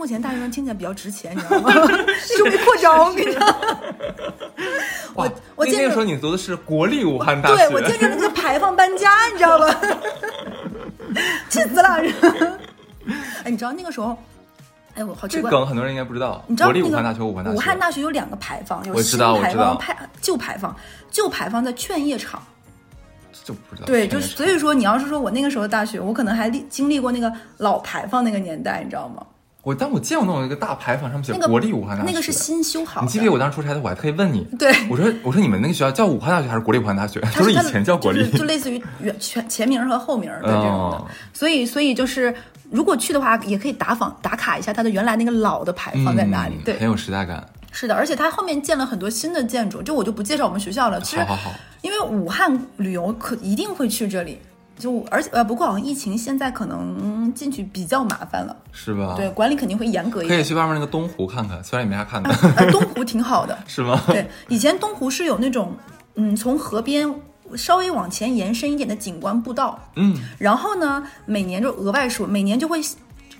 [0.03, 1.73] 哎，建国前大学生听起来比较值钱，你知道吗？
[2.37, 3.57] 就没扩招，我跟你讲。
[5.15, 9.81] 我我那那个时候你读的是国立武汉大学，对我见着那个牌坊搬家，你知道吧？
[11.49, 12.01] 气死了！
[13.45, 14.17] 哎，你知道那个时候，
[14.95, 15.51] 哎，我好奇怪。
[15.51, 16.43] 这梗很多人应该不知道。
[16.47, 17.57] 你知道国立那个武汉大学、武汉大学。
[17.57, 20.75] 武汉大学有两个牌坊，有我知新牌坊、牌旧牌坊。
[21.11, 22.43] 旧牌坊在劝业场，
[23.45, 23.87] 就不知道。
[23.87, 29.23] 对，就是所以说，你要是说我那个时候大学，我可能还历经历过那个老牌坊那个年代，你知道吗？
[29.63, 33.07] 我但我见过那种一个大牌坊，上面写那个国立武汉大学，那个是新修好的。
[33.07, 37.21] 你记不记得我当时出差的时候，我还特意问你，对我说我说你们那个学校叫武汉大学还是国立武汉大学？
[37.21, 38.43] 他说以前叫国立就。
[38.45, 42.35] 类似于原全前名和后名的这种的，哦所以所以就是
[42.71, 46.57] 如果去的话，也可以打访打卡一下它的原来那个老的牌坊在哪里。
[46.65, 47.47] 对嗯很，有时代感。
[47.71, 51.01] 是的，而且它后面建了很多新的建筑，就我就不介绍我们学校了。
[51.01, 54.39] 其实好好好，因为武汉旅游可一定会去这里，
[54.83, 59.15] 就而且呃，不过好像疫情现在可能进去比较麻烦了，是吧？
[59.17, 60.37] 对，，管理肯定会严格一点。
[60.37, 64.03] 可以去外面那个东湖看看，虽然也没啥看的，呃，东湖挺好的， 是吗？
[64.09, 65.73] 对，以前东湖是有那种
[66.17, 67.09] 嗯，从河边
[67.55, 72.81] 稍微往前延伸一点的景观步道，嗯，然后呢，每年就额外说，每年就会。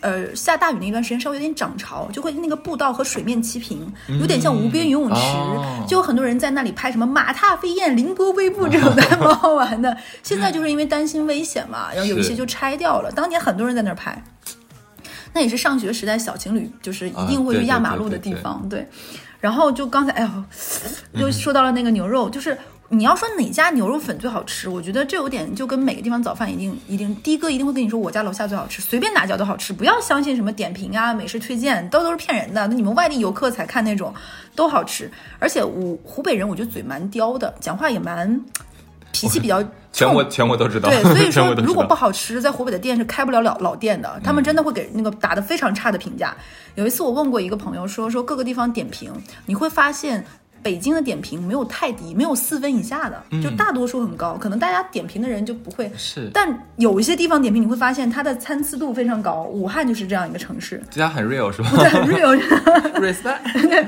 [0.03, 9.97] 呃，下大雨那段时间稍微有点涨潮，就会那个步道和水面齐平，有点像无边游泳池，哦就有很多人在那里拍什么马踏飞燕、凌波微步这种的，蛮好玩的。
[10.23, 13.11] 现在就是因为担心危险嘛，然后有一些就拆掉了。
[13.13, 14.23] 当年很多人在那儿拍，
[15.33, 18.89] 那也是上学时代小情侣就是一定会去压马路的对对对地方，对。
[19.41, 22.57] 然后就刚才，哎呦，又说到了那个牛肉，就是
[22.95, 32.67] 你要说哪家牛肉粉最好吃，我觉得这有点就跟每个地方早饭一定一定，的哥一定会跟你说我家楼下最好吃，随便哪家都好吃，不要相信什么点评啊、美食推荐，都都是骗人的。
[32.69, 34.13] 那你们外地游客才看那种，
[34.55, 35.11] 都好吃。
[35.39, 38.39] 而且我湖北人，我觉得嘴蛮刁的，讲话也蛮
[39.11, 40.91] 脾气比较冲全国全国都知道。
[40.91, 41.95] 对，所以说 如果不。
[41.95, 46.37] 好吃，在湖北的店是开不了老老店的，他们真的会给那个打的非常差的评价。
[46.75, 49.11] 有一次我问过一个朋友说说各个地方点评，
[49.47, 50.23] 你会发现。
[50.63, 54.35] 北京的点评没有太低，没有四分以下的，就大多数很高。
[54.35, 59.43] 可能大家点评的人就不会，是但有一些地方点评你会发现它的参差度非常高。
[59.43, 62.39] 武汉就是这样一个城市，这家很 real 是吧 对，很 real。
[63.03, 63.87] respect。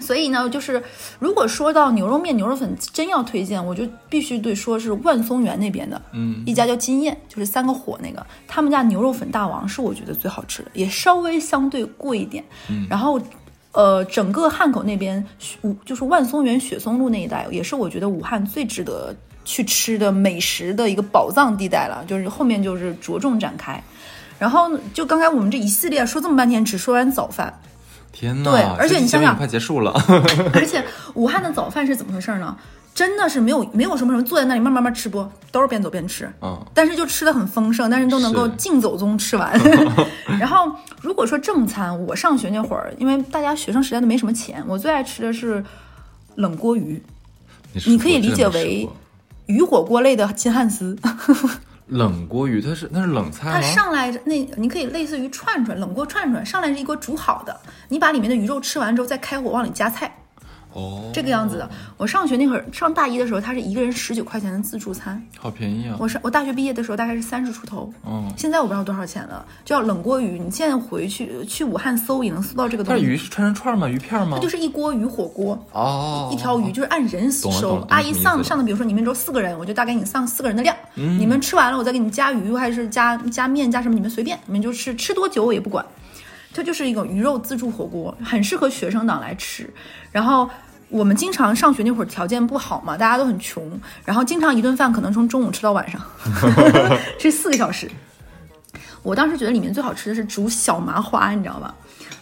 [0.00, 0.82] 所以呢，就是
[1.18, 12.44] 如果说到牛肉面、牛肉粉真要推荐，我就必须得说是万松园那边的，嗯，一家叫金燕，就是三个火那个，他们家牛肉粉大王是我觉得最好吃的，也稍微相对贵一点。
[12.68, 13.20] 嗯，然后。
[13.78, 15.24] 呃，整个汉口那边，
[15.62, 19.14] 武就是万松园雪松路那一带，也是我觉得武汉最值得
[19.44, 22.04] 去吃的美食的一个宝藏地带了。
[22.04, 23.80] 就是后面就是着重展开。
[24.36, 27.56] 然后就刚才我们这一系列说这么半天，只说完早饭，
[28.10, 28.50] 天呐！
[28.50, 29.92] 对而且你想想快结束了。
[30.52, 32.56] 而且武汉的早饭是怎么回事呢？
[32.98, 36.28] 真的是没有没有什么什么坐在那里慢慢慢吃播，都是边走边吃。
[36.42, 39.56] 嗯，但是就吃的很丰盛，但是都能够是竞走中吃完。
[40.40, 40.68] 然后
[41.00, 45.64] 如果说正餐，我上学那会儿，因为大家学生时代都没什么钱，我最爱吃的是
[46.34, 47.00] 冷锅鱼，
[47.72, 48.88] 你你可以理解为
[49.46, 50.98] 鱼火锅类的金汉斯。
[51.86, 53.60] 冷锅鱼，它是那是冷菜它？
[53.62, 60.17] 上来那你可以类似于串串冷锅串串，上来是一锅煮好的，你把里面的鱼肉吃完之后再开火往里加菜，
[60.72, 61.68] 哦，这个样子的。
[61.96, 65.20] 我上学那会儿上大一的时候，它是一个人十九块钱的自助餐。
[65.38, 65.96] 好便宜啊！
[65.98, 70.38] 我上我大学毕业的时候大概是三十出头，嗯，现在我不知道多少钱了，叫冷锅鱼。
[70.38, 73.02] 你现在回去去武汉搜也能搜到这个东西。
[73.02, 73.88] 那鱼是串成串吗？
[73.88, 74.36] 鱼片吗？
[74.36, 77.48] 它就是一锅鱼火锅，哦，一条鱼就是按人收。
[77.88, 80.76] 阿姨上上的，比如说你们周四个人，我就大概给你上四个人的量。
[80.94, 85.84] 你们吃完了，我再给你加鱼，还是加加面加什么，你们随便，你们就吃吃多久我也不管。
[86.54, 89.72] 它就是一个鱼肉自助火锅，很适合学生党来吃。
[90.12, 90.48] 然后
[90.88, 93.62] 我们经常上学那会儿条件不好嘛，大家都很穷，
[94.04, 96.00] 然后经常一顿饭可能从中午吃到晚上，
[97.18, 97.90] 吃四个小时。
[99.02, 101.74] 我当时觉得里面最好吃的是煮小麻花，你知道吧？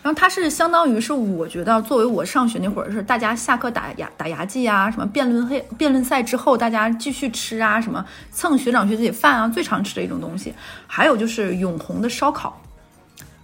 [0.02, 10.54] 然后它是相当于是我觉得作为我上学那会儿是大家下课打牙打牙祭啊，什么辩论会辩论赛之后大家继续吃啊，什么蹭学长学姐饭啊，最常吃的一种东西。
[10.86, 12.60] 还有就是永红的烧烤。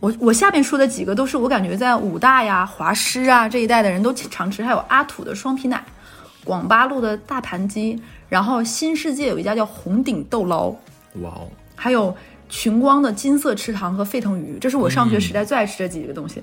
[0.02, 5.80] 我我下面说的几个都是我感觉在武大呀、华师啊这一带的人都常吃，还有阿土的双皮奶，
[6.42, 7.96] 广八路的大盘鸡，
[8.28, 10.70] 然后新世界有一家叫红顶豆捞，
[11.20, 12.12] 哇哦，还有
[12.48, 16.42] 群光的金色池塘和沸腾鱼，这是我上学时代最爱吃的几个东西。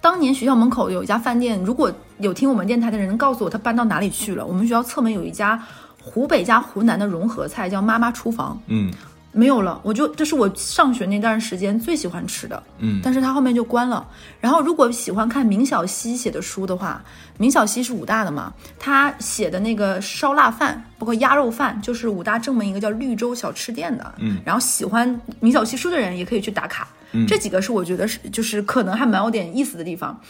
[0.00, 5.60] 当年学校门口有一家饭店，如果有听我们电台的人能告诉我他搬到哪里去了，我们学校侧门有一家
[6.00, 8.92] 湖北加湖南的融合菜，叫妈妈厨房，嗯
[9.32, 14.06] 没有了，我就这是我上学那段时间最喜欢吃的，嗯，但是它后面就关了。
[14.40, 17.02] 然后如果喜欢看明晓溪写的书的话，
[17.38, 27.26] 明晓溪是武大的嘛，他写的那个烧腊饭，包括鸭肉饭，就是武大正门一个叫绿洲小吃店的，嗯，然后喜欢明晓溪书的人也可以去打卡，嗯。
[27.26, 30.20] 这几个是我觉得是就是可能还蛮有点意思的地方。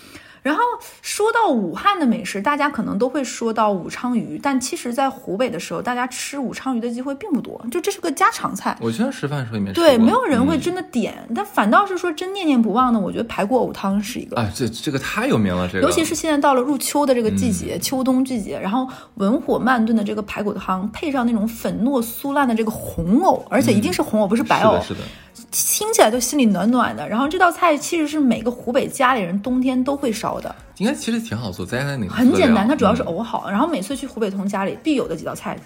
[0.42, 0.61] 然后
[1.00, 8.76] 说到武汉的美食，大家可能都会说到武昌鱼，但其实，在湖北的时候，大家吃武昌鱼的机会并不多，就这是个家常菜。
[8.81, 14.37] 我经常吃饭的时候也没吃对，没有人会嗯真的点，但反倒是说真念念不忘的，我觉得排骨藕汤是一个。
[14.37, 25.00] 啊，这这个太有名了，这个尤其是现在到了入秋的这个季节，嗯秋冬季节，然后文火慢炖的这个排骨汤，配上那种粉糯酥烂的这个红藕，而且一定是红藕，不是白藕是的，，
[25.35, 27.09] 是的，听起来就心里暖暖的。
[27.09, 33.50] 然后这道菜其实是每个湖北家里人冬天都会烧的，应该其实挺好做，再加上那个很简单，它主要是嗯藕好。
[33.50, 35.58] 然后每次去湖北同家里必有的几道菜：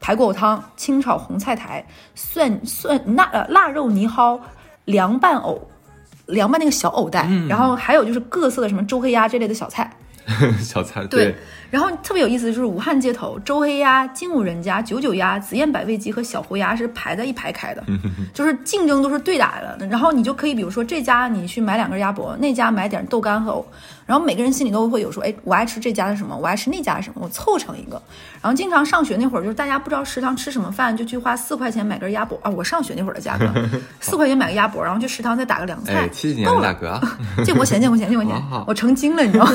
[0.00, 4.40] 排骨藕汤、清炒红菜苔、蒜蒜腊呃腊肉泥蒿、
[4.84, 5.66] 凉拌藕。
[6.26, 9.92] 凉拌那个小藕带，嗯然后还有就是各色的什么周黑鸭这类的小菜，
[10.62, 11.34] 小菜，对，
[11.70, 17.82] 然后特别有意思的就是武汉街头，周黑鸭、精武人家、九九鸭、紫燕百味鸡和小胡鸭是排在一排开的，
[18.34, 19.86] 就是竞争都是对打的。
[19.86, 23.66] 然后你就可以，比如说这家你去买两根鸭脖，那家买点豆干和藕，
[24.04, 28.00] 然后每个人心里都会有说，哎，我爱吃这家的什么，我爱吃那家的什么，我凑成一个。
[28.42, 32.50] 然后经常上学那会儿，就是大家不知道食堂吃什么饭，就去花四块钱买根鸭脖啊。
[32.50, 33.46] 我上学那会儿的价格，
[34.00, 39.52] 四块钱买个鸭脖，然后去食堂再打个凉菜哎，，七几年够了的价格啊，见过钱，见过钱，见过钱我成精了，你知道吗？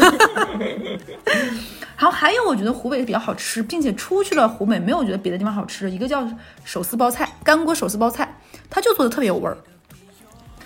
[1.97, 6.27] 然后还有，我觉得湖北比较好吃，并且出去了湖北没有觉得别的地方好吃的，一个叫
[6.63, 8.37] 手撕包菜，干锅手撕包菜，
[8.69, 9.57] 它就做的特别有味儿。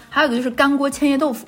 [0.10, 1.46] 还有一个就是干锅千叶豆腐，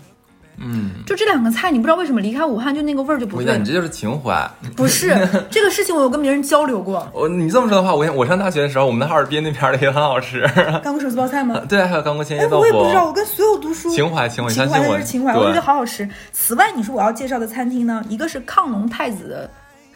[0.58, 3.65] 嗯，就这两个菜，你不知道为什么离开武汉就那个味儿就不对你。
[3.65, 4.48] 这就是情怀。
[4.76, 5.08] 不是
[5.50, 7.08] 这个事情，我有跟别人交流过。
[7.12, 10.48] 我你这么说的话，我我上大学的时候，我们的哈尔滨那边儿的也很好吃。
[10.84, 11.60] 干锅手撕包菜吗？
[11.67, 12.62] 对，还有干锅千叶哎，豆腐。
[12.62, 16.08] 我也不知道，我跟所有读书情怀情怀情怀我就是情怀，对我觉得好好吃。
[16.32, 19.50] 此外，你说我要介绍的餐厅呢，一个是亢龙太子的，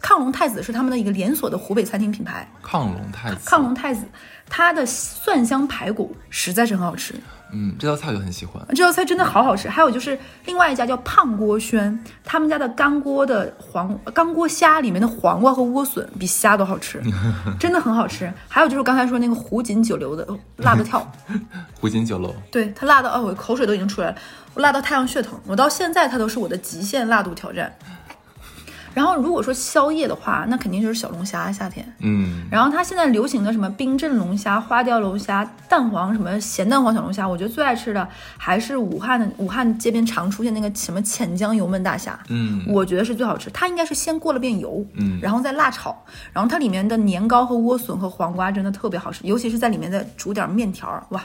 [0.06, 2.48] 亢龙太子是他们的一个连锁的湖北餐厅品牌。
[2.64, 3.50] 亢龙太子。
[3.50, 4.06] 亢龙太子，
[4.48, 7.16] 它的蒜香排骨实在是很好吃，
[7.52, 8.64] 嗯，这道菜我就很喜欢。
[8.76, 9.68] 这道菜真的好好吃。
[9.68, 17.02] 还有就是另外一家叫胖锅轩，他们家的干锅的黄干锅虾里面的黄瓜和莴笋比虾都好吃，
[17.60, 18.32] 真的很好吃。
[18.48, 21.12] 还有就是刚才说那个湖锦酒楼的哦辣的跳，
[21.82, 24.18] 湖锦酒楼，对它辣到哦，我口水都已经出来了，
[24.54, 27.76] 我辣到太阳穴疼，我到现在它都是我的极限辣度挑战。
[28.96, 31.86] 然后如果说宵夜的话，那肯定就是小龙虾，夏天。
[32.00, 43.50] 嗯，然后它现在流行的什么冰镇龙虾、花雕龙虾、蛋黄什么咸蛋黄小龙虾，我觉得最爱吃的还是武汉的武汉街边常出现那个什么浅江油焖大虾，嗯我觉得是最好吃。
[43.52, 45.96] 它应该是先过了遍油，嗯然后再辣炒，
[46.32, 51.22] 然后它里面的年糕和莴笋和黄瓜真的特别好吃，尤其是在里面再煮点面条儿，哇。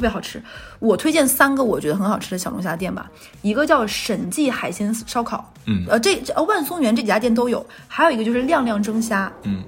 [0.00, 0.42] 特别好吃，
[0.78, 3.10] 我推荐三个我觉得很好吃的小龙虾店吧，
[3.42, 5.84] 一个叫沈记海鲜烧烤，嗯。
[5.86, 9.62] 呃，这这呃万松园这几家店都有，还有一个就是亮亮蒸虾，嗯。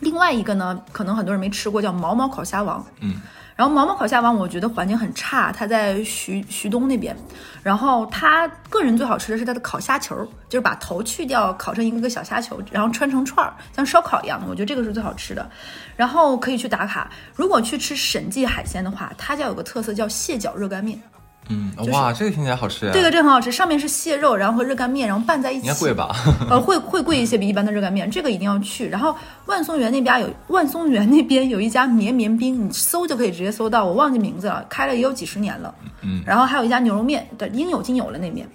[0.00, 2.82] 另外一个呢，可能很多人没吃过，叫毛毛烤虾王。
[3.00, 3.20] 嗯，
[3.56, 7.16] 然后毛毛烤虾王，我觉得环境很差，它在徐徐东那边。
[7.62, 10.14] 然后它个人最好吃的是它的烤虾球，
[10.46, 14.46] 就是把头去掉，烤成一个个小虾球，然后穿成串儿，像烧烤一样的。
[14.46, 15.50] 我觉得这个是最好吃的。
[15.96, 17.10] 然后可以去打卡。
[17.34, 21.00] 如果去吃沈记海鲜的话，他家有个特色叫蟹脚热干面。
[21.48, 22.92] 嗯，哇，这个听起来好吃呀！
[22.92, 25.66] 这个真很好吃，上面是蟹肉，然后和热干面，然后拌在一起。
[25.66, 26.14] 应该贵吧？
[26.50, 28.10] 呃，会会贵一些，比一般的热干面。
[28.10, 28.88] 这个一定要去。
[28.88, 29.14] 然后
[29.46, 35.72] 万松园那边有万松园那边有一家绵绵冰，你搜就可以直接搜到，我忘记名字了，开了也有几十年了。
[36.02, 36.22] 嗯。
[36.26, 38.48] 然后还有一家牛肉面，对，应有尽有了那边。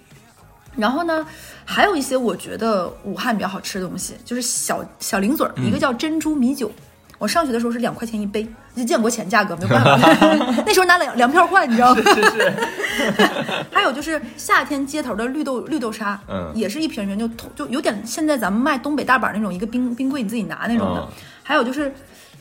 [0.76, 1.26] 然后呢，
[1.64, 6.70] 还有一些我觉得武汉比较好吃的东西，就是小小零嘴儿，一个叫珍珠米酒。
[7.22, 8.44] 我上学的时候是两块钱一杯，
[8.74, 10.08] 就建国前价格，没办法，
[10.66, 12.02] 那时候拿粮粮票换，你知道吗？
[12.02, 12.52] 是是。
[13.70, 21.08] 还有就是夏天街头的绿豆绿豆沙，嗯，也是一瓶瓶就就有点现在咱们卖东北大板那种一个冰冰柜你自己拿那种的。
[21.44, 21.94] 还有就是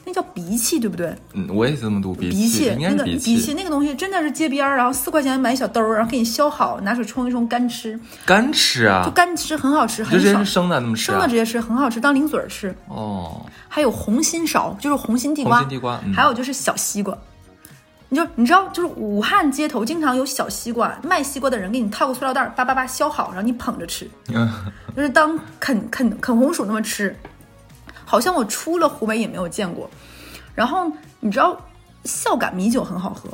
[0.03, 1.15] 那叫鼻涕，对不对？
[1.33, 7.99] 嗯，我也是这么读鼻涕，那个鼻涕那个东西真的是街边儿，然后四块钱买一小兜儿，然后给你削好，拿水冲一冲干吃。
[8.25, 9.03] 干吃啊？
[9.05, 10.45] 就干吃，很好吃，很爽。
[10.45, 11.05] 生的那么吃？
[11.05, 12.75] 生的直接吃，很好吃，当零嘴儿吃。
[12.87, 13.45] 哦。
[13.69, 15.59] 还有红心勺，就是红心地瓜。
[15.59, 16.01] 红心地瓜。
[16.13, 17.17] 还有就是小西瓜。
[18.09, 24.09] 你就你知道，就是武汉街头经常有小西瓜，卖西瓜的人给你套个塑料袋，叭叭叭削好，然后你捧着吃，
[24.93, 27.15] 就是当啃啃啃红薯那么吃。
[28.11, 29.89] 好像我出了湖北也没有见过。
[30.53, 30.91] 然后
[31.21, 31.57] 你知道，
[32.03, 33.29] 孝感米酒很好喝，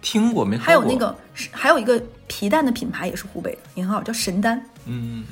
[0.00, 0.56] 听过没？
[0.56, 1.12] 还有那个，
[1.50, 4.64] 还有一个皮蛋的品牌也是湖北的，也很好，叫神丹。
[4.84, 5.24] 嗯。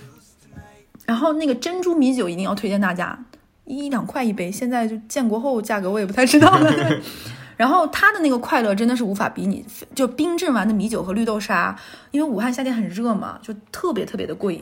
[1.07, 3.17] 然后那个珍珠米酒一定要推荐大家，
[3.65, 7.01] 一两块一杯，现在就建国后价格我也不太知道了。
[7.57, 9.65] 然后它的那个快乐真的是无法比拟，
[9.95, 11.79] 就冰镇完的米酒和绿豆沙，
[12.11, 14.61] 因为武汉夏天很热嘛，就特别特别的过瘾。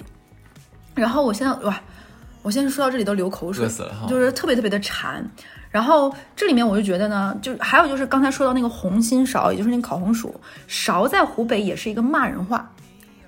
[0.94, 1.80] 然后我现在哇，
[2.42, 3.66] 我现在说到这里都流口水，
[4.08, 5.24] 就是特别特别的馋。
[5.70, 10.38] 然后这里面我就觉得呢，就还有就是刚才说到那个红心苕，也就是那个烤红薯，
[10.68, 12.70] 苕在湖北也是一个骂人话，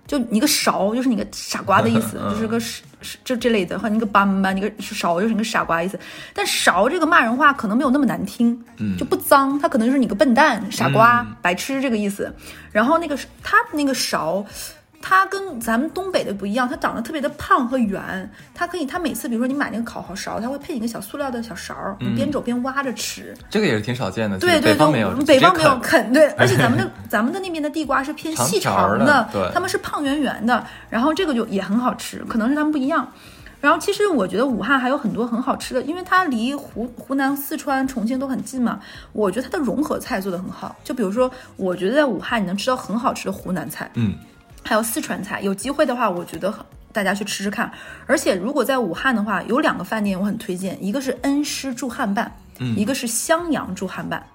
[0.07, 2.83] 就你个勺就是你个傻瓜的意思，就是个是
[3.25, 5.99] 就这类的，或你个斑斑，你个勺就是你个傻瓜意思。
[6.35, 8.63] 但勺这个骂人话可能没有那么难听，
[8.99, 12.31] 就不脏，它可能就是你个笨蛋、傻瓜、白痴这个意思。
[12.73, 14.45] 然后那个它那个苕。
[15.07, 18.01] 它跟咱们东北的不一样，它长得特别的胖和圆。
[18.55, 23.37] 它可以，它每次比如说你买那个烤蚝勺，它会配一个小塑料的小勺，你边走边挖着吃。
[23.51, 26.11] 这个也是挺少见的，对对，北方没有，北方没有啃。
[26.11, 33.07] 对，而且咱们的咱们的那边的地瓜是偏细长的，对，他们是胖圆圆的，然后这个就也很好吃，可能是他们不一样。
[33.61, 38.81] 然后其实我觉得武汉还有很多很好吃的，因为它离湖湖南、四川、重庆都很近嘛。
[39.13, 44.15] 我觉得它的融合菜做得很好，就比如说，我觉得在武汉你能吃到很好吃的湖南菜，嗯。
[44.65, 46.53] 还有四川菜，有机会的话，我觉得
[46.91, 47.71] 大家去吃吃看。
[48.07, 54.27] 而且如果在武汉的话，有两个饭店我很推荐，一个是恩施驻汉办，嗯，一个是襄阳驻汉办，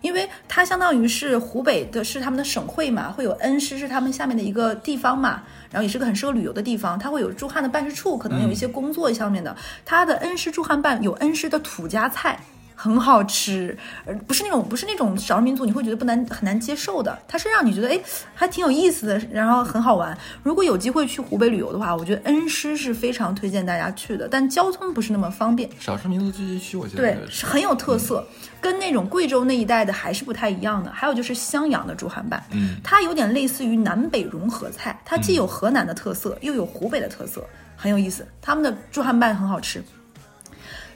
[0.00, 9.54] 因为它相当于是湖北的，是他们的省会嘛，会有恩施是他们下面的一个地方嘛，然后也是个很适合旅游的地方，它会有驻汉的办事处，可能有一些工作上面的。
[9.84, 12.38] 它的恩施驻汉办有恩施的土家菜。
[12.74, 18.00] 很好吃，呃，不是那种不是那种少数民族你会觉得不难很难接受的，它是让你觉得哎
[18.34, 20.16] 还挺有意思的，然后很好玩。
[20.42, 25.68] 如果有机会去湖北旅游的话，我觉得恩施是非常推荐大家去的，但交通不是那么方便。
[25.78, 28.26] 少数民族聚集区，我觉得对是很有特色，
[28.60, 30.90] 跟那种贵州那一带的还是不太一样的。
[30.90, 37.44] 还有就是襄阳的竹汉办，嗯，它有点类似于南北融合菜，它既有河南的特色，又有湖北的特色，
[37.76, 38.26] 很有意思。
[38.42, 39.82] 他们的竹汉办很好吃。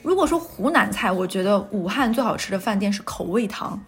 [0.01, 3.79] 如果说湖南菜，我觉得武汉最好吃的饭店是口味堂。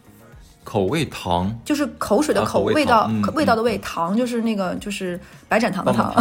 [0.64, 6.14] 口味堂就是口水的口，味道味道的味，糖就是那个就是白展堂的糖，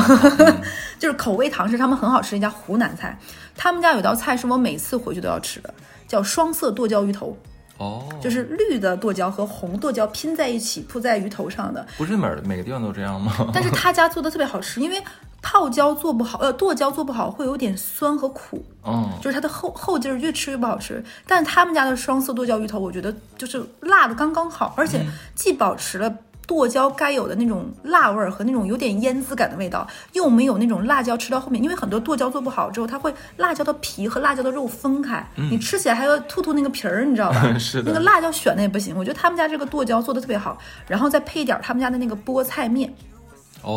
[0.99, 3.19] 就是口味堂是他们很好吃的一家湖南菜。
[3.55, 5.75] 他们家有道菜是我每次回去都要吃的，
[6.09, 7.37] 叫双色剁椒鱼头。
[7.77, 11.87] 哦，就是绿的剁椒和红剁椒拼在一起铺在鱼头上的。
[11.99, 13.33] 不是每每个地方都这样吗？
[13.53, 15.03] 但是他家做的特别好吃，因为。
[15.43, 21.03] 泡椒做不好，呃，剁椒做不好会有点酸和苦，嗯，就是它的后后劲儿越吃越不好吃。
[21.27, 26.15] 但他们家的双色剁椒鱼头，我觉得就是辣的刚刚好，而且既保持了
[26.47, 37.53] 剁椒该有的那种辣味儿和那种有点腌渍感的味道，又没有那种辣椒吃到后面，因为很多剁椒做不好之后，它会辣椒的皮和辣椒的肉分开，你吃起来还要吐吐那个皮儿，你知道吧？
[37.59, 38.97] 是的，那个辣椒选的也不行。
[38.97, 42.93] 我觉得他们家这个剁椒做的特别好，然后再配一点他们家的那个菠菜面。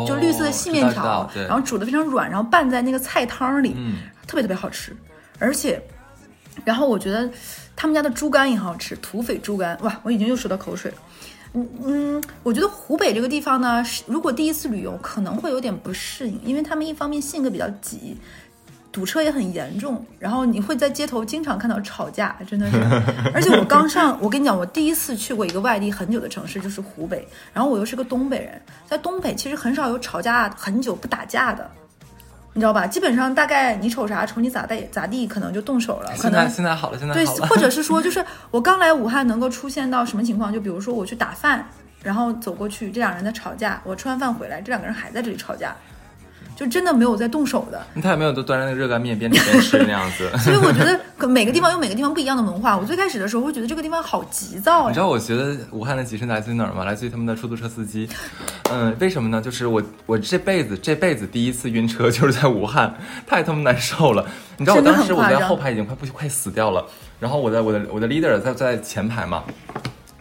[0.08, 3.76] 就绿色的细面条，然后煮的非常软，然后拌在那个菜汤里，
[4.28, 4.96] 特别特别好吃。
[5.40, 5.82] 而且，
[6.64, 7.30] 然后我觉得
[7.76, 10.98] 他们家的猪肝也很好吃，土匪猪肝，哇，我已经又说到口水了。
[11.56, 18.18] 嗯嗯，我觉得湖北这个地方呢，如果第一次旅游可能会有点不适应，因为他们一方面性格比较急，
[18.94, 22.78] 堵车也很严重，然后你会在街头经常看到吵架，真的是。
[23.34, 27.28] 而且我刚上，我跟你讲，我第一次去过一个外地很久的城市，就是湖北。
[27.52, 31.68] 然后我又是个东北人，在东北其实很少有吵架很久不打架的，
[32.54, 32.86] 你知道吧？
[32.86, 36.12] 基本上大概你瞅啥，瞅你咋地咋地，可能就动手了。
[36.12, 37.48] 可现在能现在好了，现在对好，了。
[37.48, 40.54] 或者是 说，就是我刚来武汉能够出现到什么情况？
[40.54, 41.66] 就比如说我去打饭，
[42.04, 45.76] 然后走过去，这两人在吵架，我吃完饭回来，这两个人还在这里吵架，
[46.64, 47.82] 就真的没有在动手的。
[48.02, 50.30] 他也没有都端着那个热干面边吃边吃那样子。
[50.40, 52.78] 所以我觉得可每个地方有每个地方不一样的文化。
[52.78, 55.00] 我最开始的时候会觉得这个地方好急躁呀你知。
[55.00, 56.86] 道我觉得武汉的急是来自于哪儿吗？
[56.86, 58.08] 来自于他们的出租车司机。
[58.72, 59.42] 嗯，为什么呢？
[59.42, 62.96] 就是我我这辈子这辈子第一次晕车就是在武汉，
[63.28, 64.26] 太他妈难受了。
[64.58, 66.86] 你知道我当时我在后排已经快不快死掉了，
[67.20, 69.44] 然后我的我的我的 leader 在在前排嘛。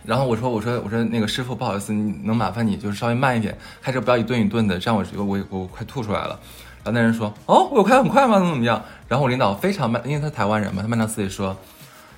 [0.04, 6.38] 然后我说我说我说那个师傅不好意思，你能麻烦你就是稍微慢一点，开车不要一顿一顿的，这样我我我我快吐出来了。
[6.84, 8.38] 然后那人说哦，我有开很快吗？
[8.38, 8.82] 怎么怎么样？
[9.06, 11.56] 然后我领导非常慢，因为他台湾人嘛，他慢条斯理说，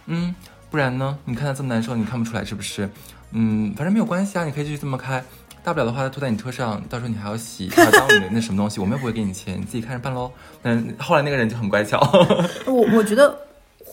[0.07, 0.35] 嗯，
[0.71, 1.19] 不然呢？
[1.27, 2.89] 你看他这么难受，你看不出来是不是？
[3.33, 5.23] 嗯，反正没有关系啊，你可以继续这么开。
[5.63, 10.31] 大不了的话，他吐在你车上，到时候你还要洗，还要耽误你的那什么东西，我们又不会给你钱，你自己看着办喽。
[10.63, 11.99] 但后来那个人就很乖巧，
[12.67, 13.35] 我我觉得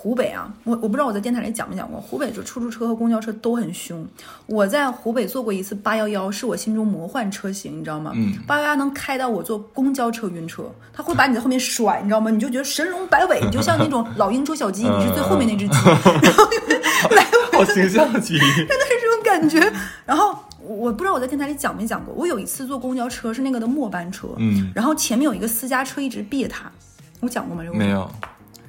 [0.01, 4.03] 湖北啊，我我不知道我在电台里讲没讲过，湖北就出租车和公交车都很凶。
[4.47, 8.11] 我在湖北坐过一次八幺幺，是我心中魔幻车型，你知道吗？
[8.15, 12.31] 嗯，八幺幺能开到我坐公交车晕车，它会把你在后面甩，你知道吗？
[12.31, 17.23] 你就觉得神龙摆尾，你就像那种老鹰捉小鸡，你是最后面那只鸡，然后来
[17.53, 18.11] 好形象。
[18.11, 19.71] 真的是这种感觉。
[20.03, 26.71] 然后我不知道我在电台里讲没讲过，我有一次坐公交车是那个的末班车，嗯，然后前面有一个私家车一直别他，
[27.19, 27.63] 我讲过吗？
[27.71, 28.09] 没有，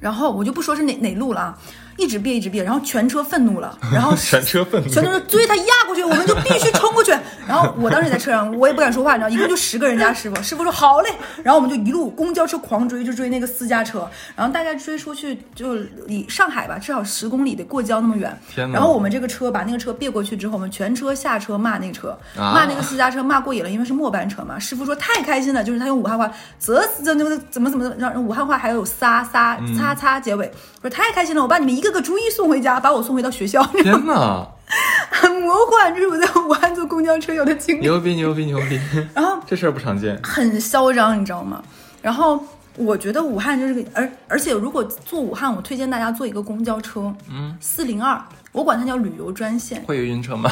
[0.03, 1.57] 然后我就不说是哪哪路了啊，
[1.97, 4.89] 一直别一直别，然后全车愤怒了， 然后全车愤怒。
[4.89, 7.11] 全都是追他压过去，我们就必须冲过去。
[7.47, 11.09] 然后我当时也在车上，我也不敢说话，你知道，一共就十个人家师傅，师傅说好嘞，
[11.43, 15.75] 然后我们就一路公交车狂追，就追那个私家车，然后大概追出去就
[16.07, 18.35] 离上海吧，至少十公里得过江那么远。
[18.49, 24.57] 天哪然后我们这个车把那个车别过去之后，我们全车下车骂那个车，啊骂那个私家车骂过瘾了，因为是末班车嘛。
[24.57, 33.63] 师傅说太开心了，就是他用武汉话，啧啧那个怎么怎么让武汉话还有撒撒嗯擦擦结尾，说太开心了，我把你们一个个逐一送回家，把我送回到学校。
[33.81, 34.47] 天哪，
[35.11, 38.79] 很 魔幻，这是我在武汉坐公交车有的经历，牛逼牛逼牛逼！
[39.13, 40.19] 然后这事儿不常见。
[40.23, 41.61] 很嚣张，你知道吗？
[42.01, 42.43] 然后
[42.75, 48.19] 我觉得武汉就是个，而而且如果坐武汉，我推荐大家坐一个公交车，嗯，四零二，
[48.51, 50.49] 我管它叫旅游专线，会有晕车吗？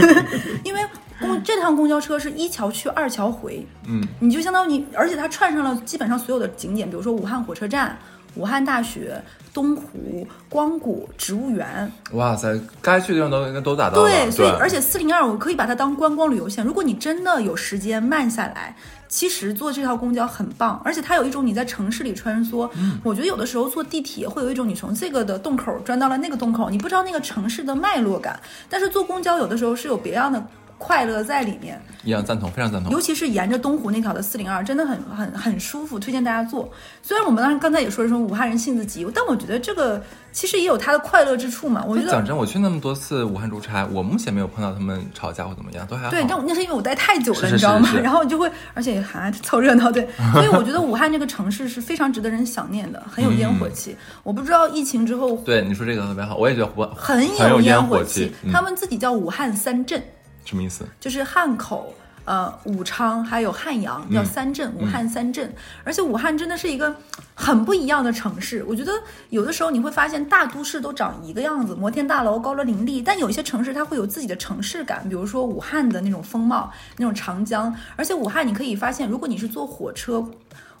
[0.64, 0.80] 因为
[1.20, 7.96] 公这趟公交车是一桥去二桥回，嗯，你就相当于你，而且它串上了基本上所有的景点，比如说武汉火车站、
[8.34, 9.20] 武汉大学、
[9.52, 14.08] 东湖、光谷、植物园，哇塞，该去的地方都应该都打到了。
[14.08, 16.64] 对，所以而且四零二我可以把它当观光旅游线。
[16.64, 18.74] 如果你真的有时间慢下来，
[19.08, 22.70] 其实坐这条公交很棒，而且它有一种你在城市里穿梭。
[22.76, 28.38] 嗯我觉得有的时候坐地铁会有一种你从这个的洞口钻到了那个洞口，你不知道那个城市的脉络感。
[28.68, 30.40] 但是坐公交有的时候是有别样的
[30.80, 31.78] 快乐在里面。
[32.02, 32.90] 一样赞同，非常赞同。
[32.90, 36.66] 尤其是沿着东湖那条的四零二，真的很很很舒服，推荐大家坐。
[37.02, 40.02] 虽然我们当时刚才也说说武汉人性子急，但我觉得这个
[40.32, 41.84] 其实也有它的快乐之处嘛。
[41.86, 46.10] 我觉得讲真，我去那么多次武汉出差，我目前没有碰到他们吵架或怎么样，都还好。
[46.10, 50.08] 对，但那是因为我待太久了，是是你知道吗然后就会，而且还凑热闹，对。
[50.32, 53.94] 所以我觉得武汉这个城市是非常值得人想念的，很有烟火气。
[54.22, 60.02] 我不知道疫情之后对你说这个特别好，我也觉得我很很有烟火气，嗯他们自己叫武汉三镇，
[60.44, 60.86] 什么意思？
[60.98, 61.94] 就是汉口。
[62.26, 66.94] 呃，武昌还有汉阳嗯叫三镇，武汉三镇，而且武汉真的是一个
[67.34, 68.62] 很不一样的城市。
[68.68, 68.92] 我觉得
[69.30, 77.74] 有的时候你会发现大都市都长一个样子，摩天大楼高楼林立，但有一些城市它会有自己的城市感，比如说武汉的那种风貌，那种长江。
[77.96, 80.24] 而且武汉你可以发现，如果你是坐火车，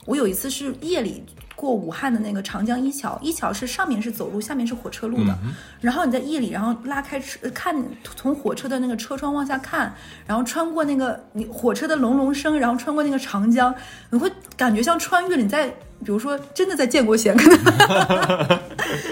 [0.04, 1.24] 我有一次是夜里
[1.60, 5.38] 过武汉的那个长江一桥，一桥是上面是走路，下面是火车路的。
[5.78, 7.76] 然后你在夜里，然后拉开车看，
[8.16, 9.94] 从火车的那个车窗往下看，
[10.26, 13.74] 然后穿过那个你火车的隆隆声，然后穿过那个长江，
[14.08, 15.42] 你会感觉像穿越了。
[15.42, 15.70] 你在
[16.04, 18.58] 比如说真的在建国前，可 能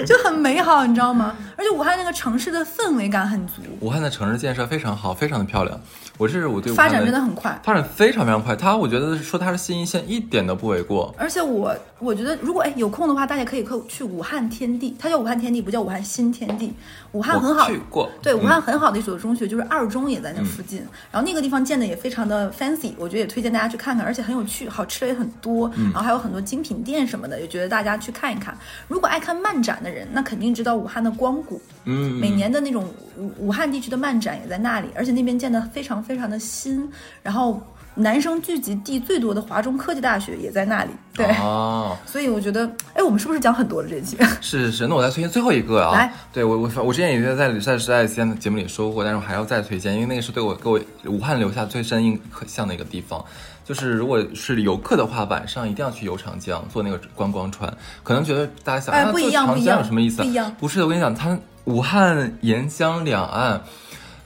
[0.07, 1.37] 就很美好，你知道吗？
[1.57, 5.79] 而且武汉那个城市的氛围感很足，武汉的城市建设非常好，非常的漂亮。
[6.17, 7.57] 我这是我对武汉发展真的很快。
[7.63, 8.57] 发展非常非常快。
[8.57, 11.15] 它我觉得说它是新一线一点都不为过。
[11.17, 16.75] 而且我我觉得，如果哎有空的话，大家可以去去武汉天地，它叫武汉天地，不叫武汉新天地。
[17.13, 20.79] 武汉很好去过，对，武嗯汉很好的一所中学就是二中，也在那附近。
[21.13, 25.71] 然后那个地方建的也非常的 fancy，我觉得也推荐大家去看看，而且很有趣，好吃的也很多。
[25.77, 28.57] 嗯然后还有很多精品店什么的，也觉得大家去看一看。
[28.87, 32.85] 如果爱看漫展的人，那肯定知道武汉的光谷，嗯，每年的那种
[33.17, 36.91] 武武汉地区的漫展也在那里，而且那边建的非常非常的新。
[37.23, 37.63] 然后
[37.95, 40.91] 男生聚集地最多的华中科技大学也在那里。
[41.15, 42.65] 对，哦， 所以我觉得，
[42.95, 44.17] 哎，我们是不是讲很多了这期？
[44.41, 45.93] 是是是，那我再推荐最后一个啊。
[45.93, 53.25] 来，对我我我之前也在在在在西安的节目里说过，但是我还要再推荐，因为那个是对我给我武汉留下最深印象的一个地方。
[53.69, 57.71] 就是如果是游客的话，晚上一定要去游长江，坐那个观光船。
[58.03, 60.23] 可能觉得大家想，哎，不一样，坐长江有什么意思？
[60.23, 63.63] 不一样，不是的，我跟你讲，它武汉沿江两岸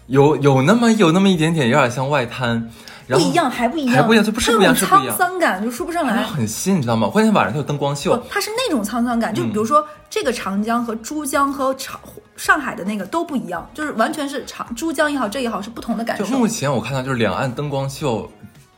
[0.07, 2.70] 有有那么有那么一点点，有点像外滩。
[3.09, 5.16] 不一样，还不一样，还不一样，就不是不一样，是不一样。
[5.16, 7.09] 沧桑感就说不上来，很新，你知道吗？
[7.09, 9.34] 关键晚上它有灯光秀，它是那种沧桑感。
[9.34, 12.01] 就比如说这个长江和珠江和长
[12.36, 16.24] 上海的那个都不一样，就是完全是长珠江也好，这也好是不同的感受。
[16.24, 18.30] 就目前我看到就是两岸灯光秀。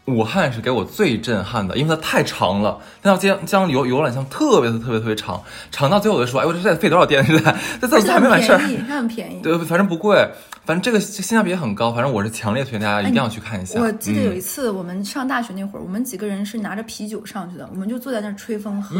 [0.06, 7.24] 武汉是给我最震撼的，因为它太长了，那条江江游游览项特别的特别特别长，长到最后我就说，哎，我这得费多少电？
[7.24, 10.28] 现在这在还没完事儿，它很便宜，对，反正不贵，
[10.64, 13.78] 反正这个性价比也很高，反正我是强烈推荐大家一定要去看一下。
[13.78, 18.96] 我记得有一次我们上大学那会儿，我们几个人是拿着啤酒上去的，我们就坐在那儿吹风喝。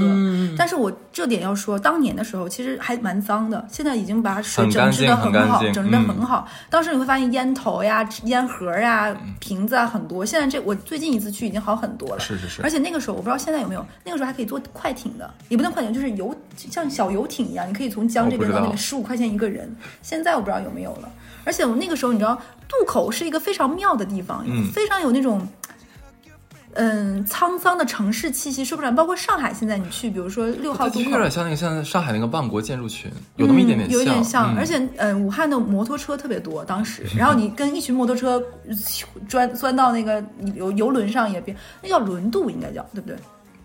[0.56, 6.46] 但是我这点要说，当年的时候其实还蛮脏的，现在已经把水整治的很好，整治的很好。
[6.68, 10.74] 当时你会发现烟头呀、烟盒呀、瓶子啊很多，现在这我。
[10.84, 19.74] 最近一次去已经好很多了，是是是，而且那个时候我不知道现在有没有，那个时候还可以坐快艇的，也不能快艇，就是游像小游艇一样，你可以从江这边到那个十五块钱一个人。
[20.02, 21.08] 现在我不知道有没有了，
[21.44, 25.46] 而且我那个时候你知道渡口是一个非常妙的地方，非常有那种。
[26.76, 34.56] 嗯，沧桑的城市气息说不上，包括上海，现在你去，比如说六号渡口，有点像那个像上海那个万国建筑群，有那么一点点像，有点像。
[34.56, 38.42] 而且，嗯，武汉的摩托车特别多，当时， 然后你跟一群摩托车
[39.28, 40.20] 钻钻到那个
[40.56, 43.16] 游游轮上也别，那叫轮渡，应该叫对不对？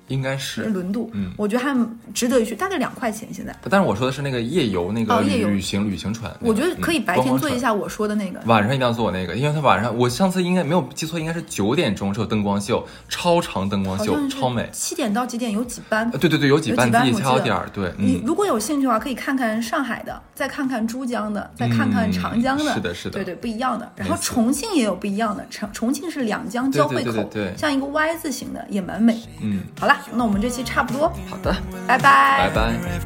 [0.10, 1.74] 应该是轮渡，嗯，我觉得还
[2.14, 3.56] 值得一去，大概两块钱现在。
[3.70, 14.70] 但是我说的是那个夜游那个旅行旅行船，我觉得可以白天坐一下我说的那个，晚上一定要坐那个，因为它晚上我上次应该没有记错，应该是九点钟是有灯光秀，超长灯光秀，超美。
[14.74, 16.10] 七点到几点有几班？
[16.12, 17.70] 对对对，有几班自己挑点儿。
[17.72, 22.74] 对，你如果有兴趣的话，可以看看上海的，再看看珠江的，再看看长江的。
[22.74, 23.92] 是的，是的，对对，不一样的。
[23.96, 29.20] 然后重庆也有不一样的，重重庆是两江交汇口，对，像一个 Y 字形的，也蛮美。
[29.42, 31.56] 嗯，好了，那我们这期差不多，好的，
[31.88, 33.00] 拜拜，拜拜。